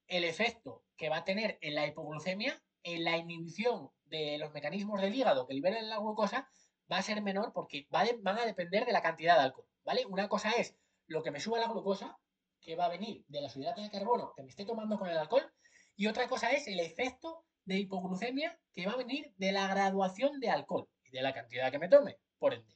el 0.06 0.24
efecto 0.24 0.84
que 0.96 1.08
va 1.08 1.18
a 1.18 1.24
tener 1.24 1.58
en 1.60 1.74
la 1.74 1.86
hipoglucemia, 1.86 2.62
en 2.82 3.04
la 3.04 3.16
inhibición 3.16 3.90
de 4.04 4.38
los 4.38 4.52
mecanismos 4.52 5.00
del 5.00 5.14
hígado 5.14 5.46
que 5.46 5.54
liberan 5.54 5.88
la 5.88 5.98
glucosa, 5.98 6.48
va 6.90 6.98
a 6.98 7.02
ser 7.02 7.22
menor 7.22 7.52
porque 7.52 7.86
van 7.90 8.38
a 8.38 8.46
depender 8.46 8.84
de 8.84 8.92
la 8.92 9.02
cantidad 9.02 9.36
de 9.36 9.44
alcohol, 9.44 9.66
¿vale? 9.84 10.06
Una 10.06 10.28
cosa 10.28 10.50
es 10.50 10.76
lo 11.10 11.22
que 11.24 11.32
me 11.32 11.40
suba 11.40 11.58
la 11.58 11.66
glucosa, 11.66 12.16
que 12.60 12.76
va 12.76 12.84
a 12.84 12.88
venir 12.88 13.24
de 13.26 13.42
los 13.42 13.56
hidratos 13.56 13.82
de 13.82 13.90
carbono 13.90 14.32
que 14.36 14.44
me 14.44 14.48
esté 14.48 14.64
tomando 14.64 14.96
con 14.98 15.08
el 15.08 15.18
alcohol, 15.18 15.52
Y 15.96 16.06
otra 16.06 16.28
cosa 16.28 16.50
es 16.52 16.66
el 16.68 16.80
efecto 16.80 17.44
de 17.64 17.78
hipoglucemia 17.78 18.58
que 18.72 18.86
va 18.86 18.92
a 18.92 18.96
venir 18.96 19.32
de 19.36 19.52
la 19.52 19.66
graduación 19.66 20.38
de 20.40 20.50
alcohol 20.50 20.88
y 21.04 21.10
de 21.10 21.22
la 21.22 21.34
cantidad 21.34 21.70
que 21.70 21.80
me 21.80 21.88
tome, 21.88 22.18
por 22.38 22.54
ende. 22.54 22.74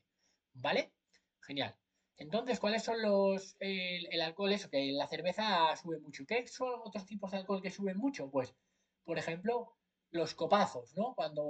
¿Vale? 0.53 0.92
Genial. 1.42 1.77
Entonces, 2.16 2.59
¿cuáles 2.59 2.83
son 2.83 3.01
los. 3.03 3.57
El, 3.61 4.20
alcohol, 4.20 4.53
eso, 4.53 4.68
que 4.68 4.92
la 4.92 5.07
cerveza 5.07 5.75
sube 5.77 6.01
mucho. 6.01 6.25
¿Qué 6.27 6.47
son 6.49 6.81
otros 6.85 7.07
tipos 7.07 7.31
de 7.31 7.38
alcohol 7.38 7.62
que 7.62 7.70
suben 7.70 7.97
mucho? 7.97 8.31
Pues, 8.31 8.53
por 9.05 9.16
ejemplo, 9.18 9.77
los 10.11 10.35
copazos, 10.35 10.92
¿no? 10.97 11.14
Cuando, 11.14 11.44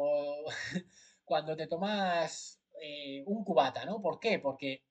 cuando 1.25 1.57
te 1.57 1.67
tomas 1.67 2.61
eh, 2.81 3.25
un 3.27 3.43
cubata, 3.43 3.85
¿no? 3.87 4.01
¿Por 4.03 4.21
qué? 4.21 4.39
Porque 4.39 4.85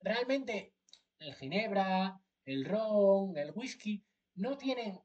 realmente 0.00 0.74
el 1.18 1.34
ginebra, 1.34 2.20
el 2.44 2.64
ron, 2.64 3.36
el 3.36 3.52
whisky, 3.54 4.04
no 4.36 4.56
tienen 4.56 4.98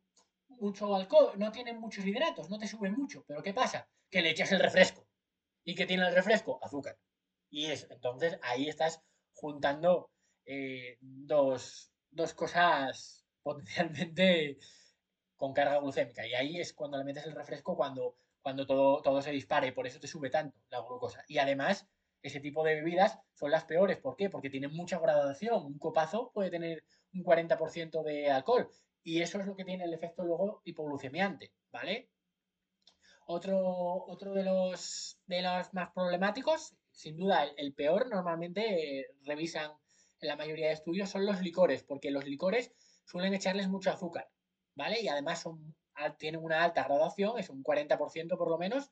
mucho 0.50 0.96
alcohol, 0.96 1.34
no 1.38 1.52
tienen 1.52 1.80
muchos 1.80 2.06
hidratos, 2.06 2.50
no 2.50 2.58
te 2.58 2.68
suben 2.68 2.94
mucho. 2.94 3.24
Pero 3.28 3.42
¿qué 3.42 3.54
pasa? 3.54 3.90
Que 4.10 4.22
le 4.22 4.30
echas 4.30 4.52
el 4.52 4.60
refresco. 4.60 5.08
¿Y 5.64 5.76
qué 5.76 5.86
tiene 5.86 6.08
el 6.08 6.14
refresco? 6.14 6.60
Azúcar. 6.64 6.98
Y 7.50 7.66
es, 7.66 7.88
entonces 7.90 8.38
ahí 8.42 8.68
estás 8.68 9.02
juntando 9.34 10.12
eh, 10.46 10.98
dos, 11.02 11.92
cosas 12.36 13.26
potencialmente 13.44 14.58
con 15.36 15.54
carga 15.54 15.80
glucémica. 15.80 16.26
Y 16.26 16.34
ahí 16.34 16.60
es 16.60 16.74
cuando 16.74 16.98
le 16.98 17.04
metes 17.04 17.26
el 17.26 17.36
refresco, 17.36 17.76
cuando, 17.76 18.16
cuando 18.42 18.66
todo, 18.66 19.02
todo 19.02 19.22
se 19.22 19.32
dispara 19.32 19.68
y 19.68 19.72
por 19.72 19.88
eso 19.88 20.00
te 20.00 20.08
sube 20.08 20.30
tanto 20.30 20.58
la 20.70 20.82
glucosa. 20.82 21.24
Y 21.28 21.38
además, 21.40 21.88
ese 22.24 22.40
tipo 22.40 22.64
de 22.64 22.76
bebidas 22.76 23.20
son 23.36 23.52
las 23.52 23.66
peores. 23.66 23.98
¿Por 23.98 24.16
qué? 24.16 24.30
Porque 24.30 24.50
tienen 24.50 24.74
mucha 24.74 24.98
graduación. 24.98 25.64
Un 25.66 25.78
copazo 25.78 26.32
puede 26.34 26.50
tener 26.50 26.84
un 27.14 27.24
40% 27.24 28.04
de 28.04 28.32
alcohol. 28.32 28.70
Y 29.04 29.22
eso 29.22 29.40
es 29.40 29.46
lo 29.46 29.56
que 29.56 29.66
tiene 29.66 29.84
el 29.84 29.94
efecto 29.94 30.24
luego 30.24 30.62
hipoglucemiante, 30.64 31.52
¿vale? 31.72 32.10
Otro, 33.28 33.60
otro 34.08 34.34
de, 34.34 34.44
los, 34.44 35.20
de 35.28 35.42
los 35.44 35.74
más 35.74 35.92
problemáticos 35.92 36.76
sin 36.94 37.18
duda, 37.18 37.44
el, 37.58 37.74
peor 37.74 38.08
normalmente 38.10 39.00
eh, 39.00 39.08
revisan 39.26 39.72
en 40.22 40.28
la 40.28 40.36
mayoría 40.38 40.68
de 40.68 40.74
estudios 40.74 41.10
son 41.10 41.26
los 41.26 41.42
licores, 41.42 41.84
porque 41.84 42.12
los 42.12 42.26
licores 42.26 42.72
suelen 43.04 43.34
echarles 43.34 43.68
mucho 43.68 43.92
azúcar, 43.92 44.30
¿vale? 44.76 45.02
Y 45.02 45.08
además 45.10 45.42
son, 45.42 45.76
tienen 46.18 46.42
una 46.42 46.64
alta 46.64 46.84
graduación, 46.84 47.38
es 47.40 47.50
un 47.50 47.64
40% 47.64 48.38
por 48.38 48.50
lo 48.50 48.58
menos, 48.58 48.92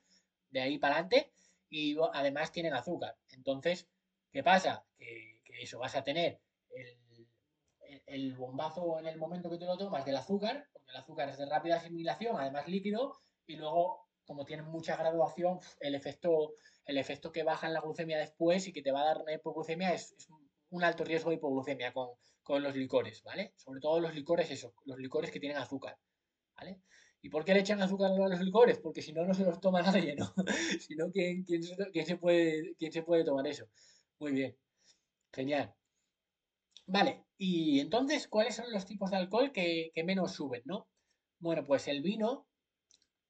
de 0.50 0.60
ahí 0.60 0.78
para 0.78 0.96
adelante, 0.96 1.32
y 1.72 1.96
además 2.12 2.52
tienen 2.52 2.74
azúcar. 2.74 3.16
Entonces, 3.30 3.88
¿qué 4.30 4.42
pasa? 4.42 4.84
Que, 4.98 5.40
eso 5.60 5.78
vas 5.78 5.94
a 5.94 6.02
tener 6.02 6.40
el, 6.70 7.28
el, 8.06 8.34
bombazo 8.34 8.98
en 8.98 9.06
el 9.06 9.18
momento 9.18 9.50
que 9.50 9.58
te 9.58 9.64
lo 9.64 9.76
tomas 9.76 10.04
del 10.04 10.16
azúcar, 10.16 10.68
porque 10.72 10.90
el 10.90 10.96
azúcar 10.96 11.28
es 11.28 11.38
de 11.38 11.46
rápida 11.46 11.76
asimilación, 11.76 12.36
además 12.36 12.66
líquido, 12.68 13.20
y 13.46 13.56
luego, 13.56 14.08
como 14.24 14.44
tienen 14.44 14.66
mucha 14.66 14.96
graduación, 14.96 15.60
el 15.80 15.94
efecto 15.94 16.54
el 16.84 16.98
efecto 16.98 17.32
que 17.32 17.42
baja 17.42 17.66
en 17.66 17.74
la 17.74 17.80
glucemia 17.80 18.18
después 18.18 18.66
y 18.66 18.72
que 18.72 18.82
te 18.82 18.92
va 18.92 19.02
a 19.02 19.06
dar 19.06 19.22
una 19.22 19.34
hipoglucemia 19.34 19.92
es, 19.94 20.16
un 20.70 20.84
alto 20.84 21.04
riesgo 21.04 21.30
de 21.30 21.36
hipoglucemia 21.36 21.92
con, 21.92 22.62
los 22.62 22.74
licores, 22.74 23.22
¿vale? 23.22 23.54
Sobre 23.56 23.80
todo 23.80 24.00
los 24.00 24.14
licores, 24.14 24.50
eso, 24.50 24.74
los 24.84 24.98
licores 24.98 25.30
que 25.30 25.40
tienen 25.40 25.58
azúcar, 25.58 25.96
¿vale? 26.56 26.80
¿Y 27.24 27.30
por 27.30 27.44
qué 27.44 27.54
le 27.54 27.60
echan 27.60 27.80
azúcar 27.80 28.10
a 28.10 28.28
los 28.28 28.40
licores? 28.40 28.80
Porque 28.80 29.00
si 29.00 29.12
no, 29.12 29.24
no 29.24 29.32
se 29.32 29.44
los 29.44 29.60
toma 29.60 29.80
nadie, 29.82 30.16
¿no? 30.16 30.34
si 30.80 30.96
no, 30.96 31.10
¿quién, 31.12 31.46
se 32.04 32.16
puede, 32.16 32.74
¿quién 32.76 32.92
se 32.92 33.02
puede 33.02 33.24
tomar 33.24 33.46
eso? 33.46 33.68
Muy 34.18 34.32
bien, 34.32 34.56
genial. 35.32 35.72
Vale, 36.86 37.24
y 37.38 37.78
entonces, 37.78 38.26
¿cuáles 38.26 38.56
son 38.56 38.72
los 38.72 38.86
tipos 38.86 39.10
de 39.12 39.18
alcohol 39.18 39.52
que, 39.52 39.92
menos 40.04 40.32
suben, 40.32 40.62
no? 40.64 40.88
Bueno, 41.38 41.64
pues 41.64 41.86
el 41.86 42.02
vino, 42.02 42.48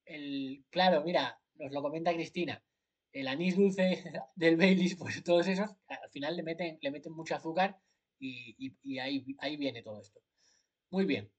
el, 0.06 0.64
claro, 0.70 1.02
mira, 1.04 1.38
nos 1.56 1.70
lo 1.70 1.82
comenta 1.82 2.14
Cristina, 2.14 2.64
el 3.12 3.28
anís 3.28 3.56
dulce 3.56 4.02
del 4.36 4.56
Baileys, 4.56 4.96
pues 4.96 5.22
todos 5.22 5.46
esos, 5.46 5.70
al 5.86 6.10
final 6.10 6.34
le 6.34 6.42
meten, 6.42 6.78
le 6.80 6.90
meten 6.90 7.12
mucho 7.12 7.34
azúcar 7.34 7.78
y, 8.18 8.98
ahí, 8.98 9.24
ahí 9.38 9.56
viene 9.58 9.82
todo 9.82 10.00
esto. 10.00 10.20
Muy 10.90 11.04
bien. 11.04 11.30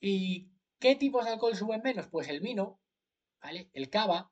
¿Y 0.00 0.48
qué 0.78 0.96
tipos 0.96 1.24
de 1.24 1.32
alcohol 1.32 1.56
suben 1.56 1.82
menos? 1.82 2.08
Pues 2.08 2.28
el 2.28 2.40
vino, 2.40 2.80
¿vale? 3.42 3.70
El 3.72 3.90
cava. 3.90 4.30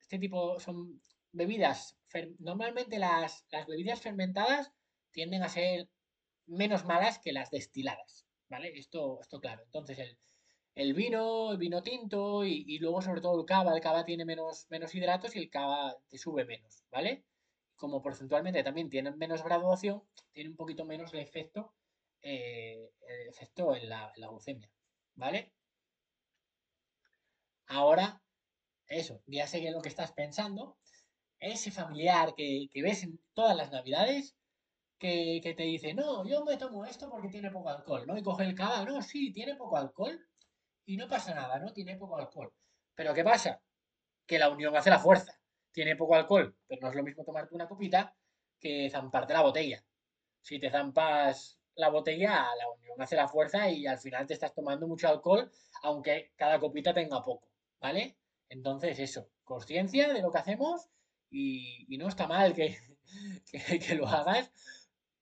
Este 0.00 0.18
tipo 0.18 0.58
son 0.60 1.00
bebidas. 1.32 1.96
Normalmente 2.38 2.98
las, 2.98 3.46
las 3.50 3.66
bebidas 3.66 4.00
fermentadas 4.00 4.72
tienden 5.12 5.42
a 5.42 5.48
ser 5.48 5.88
menos 6.46 6.84
malas 6.84 7.18
que 7.18 7.32
las 7.32 7.50
destiladas, 7.50 8.26
¿vale? 8.48 8.72
Esto, 8.76 9.20
esto 9.20 9.40
claro. 9.40 9.62
Entonces 9.64 9.98
el, 9.98 10.18
el 10.74 10.94
vino, 10.94 11.52
el 11.52 11.58
vino 11.58 11.82
tinto 11.82 12.44
y, 12.44 12.78
luego 12.78 13.02
sobre 13.02 13.20
todo 13.20 13.38
el 13.40 13.46
cava. 13.46 13.74
El 13.74 13.80
cava 13.80 14.04
tiene 14.04 14.24
menos, 14.24 14.66
menos 14.70 14.94
hidratos 14.94 15.36
y 15.36 15.38
el 15.38 15.50
cava 15.50 15.96
te 16.08 16.18
sube 16.18 16.44
menos, 16.44 16.84
¿vale? 16.90 17.24
Como 17.76 18.02
porcentualmente 18.02 18.62
también 18.62 18.90
tienen 18.90 19.18
menos 19.18 19.42
graduación, 19.42 20.02
tiene 20.32 20.50
un 20.50 20.56
poquito 20.56 20.84
menos 20.84 21.12
de 21.12 21.22
efecto, 21.22 21.74
eh, 22.22 22.90
efecto 23.28 23.74
en 23.74 23.88
la, 23.88 24.12
glucemia, 24.16 24.70
¿vale? 25.14 25.52
Ahora, 27.70 28.20
eso, 28.88 29.22
ya 29.26 29.46
sé 29.46 29.70
lo 29.70 29.80
que 29.80 29.88
estás 29.88 30.12
pensando. 30.12 30.76
Ese 31.38 31.70
familiar 31.70 32.34
que, 32.36 32.68
ves 32.74 33.04
en 33.04 33.20
todas 33.32 33.56
las 33.56 33.70
navidades, 33.70 34.36
que, 34.98 35.40
que, 35.42 35.54
te 35.54 35.62
dice, 35.64 35.94
no, 35.94 36.26
yo 36.26 36.44
me 36.44 36.56
tomo 36.56 36.84
esto 36.84 37.08
porque 37.08 37.28
tiene 37.28 37.50
poco 37.50 37.70
alcohol, 37.70 38.06
¿no? 38.06 38.18
Y 38.18 38.22
coge 38.22 38.44
el 38.44 38.56
cava, 38.56 38.84
no, 38.84 39.00
sí, 39.02 39.32
tiene 39.32 39.54
poco 39.56 39.76
alcohol, 39.76 40.20
y 40.84 40.96
no 40.96 41.08
pasa 41.08 41.34
nada, 41.34 41.60
¿no? 41.60 41.72
Tiene 41.72 41.96
poco 41.96 42.18
alcohol. 42.18 42.52
Pero 42.96 43.14
¿qué 43.14 43.24
pasa? 43.24 43.62
Que 44.26 44.38
la 44.38 44.50
unión 44.50 44.76
hace 44.76 44.90
la 44.90 44.98
fuerza. 44.98 45.40
Tiene 45.72 45.96
poco 45.96 46.16
alcohol, 46.16 46.56
pero 46.66 46.80
no 46.82 46.88
es 46.88 46.96
lo 46.96 47.04
mismo 47.04 47.24
tomarte 47.24 47.54
una 47.54 47.68
copita 47.68 48.16
que 48.58 48.90
zamparte 48.90 49.32
la 49.32 49.42
botella. 49.42 49.84
Si 50.42 50.58
te 50.58 50.70
zampas 50.70 51.60
la 51.76 51.88
botella, 51.88 52.48
la 52.58 52.68
unión 52.70 53.00
hace 53.00 53.16
la 53.16 53.28
fuerza 53.28 53.70
y 53.70 53.86
al 53.86 53.98
final 53.98 54.26
te 54.26 54.34
estás 54.34 54.54
tomando 54.54 54.88
mucho 54.88 55.08
alcohol, 55.08 55.50
aunque 55.82 56.32
cada 56.36 56.58
copita 56.58 56.92
tenga 56.92 57.22
poco, 57.22 57.49
¿vale? 57.80 58.16
Entonces, 58.48 58.98
eso, 58.98 59.28
conciencia 59.44 60.12
de 60.12 60.22
lo 60.22 60.30
que 60.30 60.38
hacemos 60.38 60.88
y, 61.30 61.86
no 61.98 62.08
está 62.08 62.26
mal 62.26 62.54
que, 62.54 62.76
que, 63.78 63.94
lo 63.94 64.06
hagas. 64.06 64.52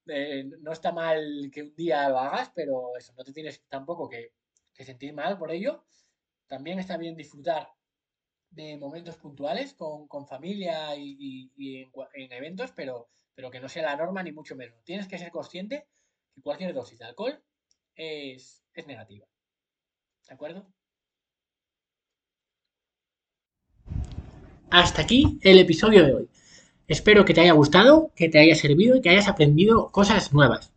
Eh, 0.07 0.44
no 0.61 0.73
está 0.73 0.92
mal 0.92 1.51
que 1.53 1.62
un 1.62 1.75
día 1.75 2.09
lo 2.09 2.18
hagas, 2.18 2.51
pero 2.55 2.97
eso, 2.97 3.12
no 3.16 3.25
te 3.25 3.33
tienes 3.33 3.62
tampoco 3.68 4.09
que 4.09 4.33
sentir 4.85 5.12
mal 5.12 5.38
por 5.38 5.51
ello. 5.51 5.85
También 6.47 6.79
está 6.79 6.97
bien 6.97 7.16
disfrutar 7.16 7.68
de 8.51 8.77
momentos 8.77 9.16
puntuales 9.16 9.75
con, 9.75 10.27
familia 10.27 10.97
y, 10.97 11.51
en, 12.14 12.33
eventos, 12.33 12.73
pero, 12.73 13.09
pero 13.35 13.51
que 13.51 13.61
no 13.61 13.68
sea 13.68 13.83
la 13.83 13.97
norma 13.97 14.23
ni 14.23 14.33
mucho 14.33 14.57
menos. 14.57 14.83
Tienes 14.85 15.07
que 15.07 15.18
ser 15.18 15.31
consciente 15.31 15.87
que 16.35 16.42
cualquier 16.42 16.75
dosis 16.75 16.99
de 16.99 17.07
alcohol 17.07 17.42
es, 17.94 18.64
es 18.73 18.87
negativa. 18.87 19.27
¿De 20.27 20.35
acuerdo? 20.35 20.73
Hasta 24.70 25.02
aquí 25.02 25.38
el 25.42 25.59
episodio 25.59 26.04
de 26.04 26.14
hoy. 26.14 26.28
Espero 26.88 27.24
que 27.24 27.33
te 27.33 27.40
haya 27.40 27.52
gustado, 27.52 28.11
que 28.14 28.28
te 28.28 28.38
haya 28.38 28.54
servido 28.54 28.96
y 28.96 29.00
que 29.00 29.09
hayas 29.09 29.28
aprendido 29.28 29.90
cosas 29.90 30.33
nuevas. 30.33 30.72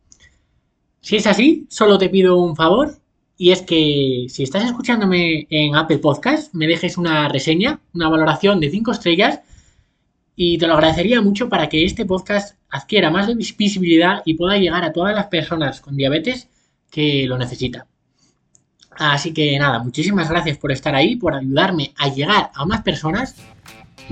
Si 1.02 1.18
es 1.18 1.28
así, 1.28 1.66
solo 1.70 1.98
te 1.98 2.10
pido 2.10 2.38
un 2.38 2.56
favor 2.56 2.98
y 3.38 3.52
es 3.52 3.62
que 3.62 4.28
si 4.30 4.44
estás 4.44 4.64
escuchándome 4.64 5.48
en 5.50 5.76
Apple 5.76 5.98
Podcast, 5.98 6.54
me 6.54 6.68
dejes 6.68 6.98
una 6.98 7.28
reseña, 7.28 7.82
una 7.94 8.08
valoración 8.08 8.60
de 8.60 8.70
5 8.70 8.92
estrellas 8.92 9.42
y 10.36 10.58
te 10.58 10.68
lo 10.68 10.74
agradecería 10.74 11.22
mucho 11.22 11.50
para 11.50 11.68
que 11.68 11.84
este 11.84 12.06
podcast 12.06 12.56
adquiera 12.70 13.10
más 13.10 13.28
visibilidad 13.58 14.22
y 14.26 14.36
pueda 14.36 14.58
llegar 14.58 14.86
a 14.86 14.94
todas 14.94 15.14
las 15.14 15.28
personas 15.28 15.82
con 15.82 15.98
diabetes 15.98 16.48
que 16.90 17.26
lo 17.28 17.38
necesitan. 17.38 17.84
Así 18.92 19.34
que 19.34 19.58
nada, 19.58 19.80
muchísimas 19.80 20.30
gracias 20.30 20.58
por 20.58 20.72
estar 20.72 20.94
ahí, 20.96 21.16
por 21.16 21.34
ayudarme 21.34 21.94
a 21.98 22.10
llegar 22.10 22.52
a 22.54 22.66
más 22.66 22.82
personas. 22.82 23.36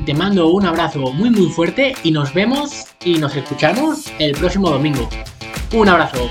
Te 0.06 0.14
mando 0.14 0.50
un 0.50 0.66
abrazo 0.66 1.00
muy 1.12 1.30
muy 1.30 1.50
fuerte 1.50 1.94
y 2.04 2.12
nos 2.12 2.34
vemos 2.34 2.86
y 3.04 3.18
nos 3.18 3.36
escuchamos 3.36 4.12
el 4.20 4.34
próximo 4.34 4.70
domingo. 4.70 5.10
Un 5.74 5.90
abrazo. 5.90 6.30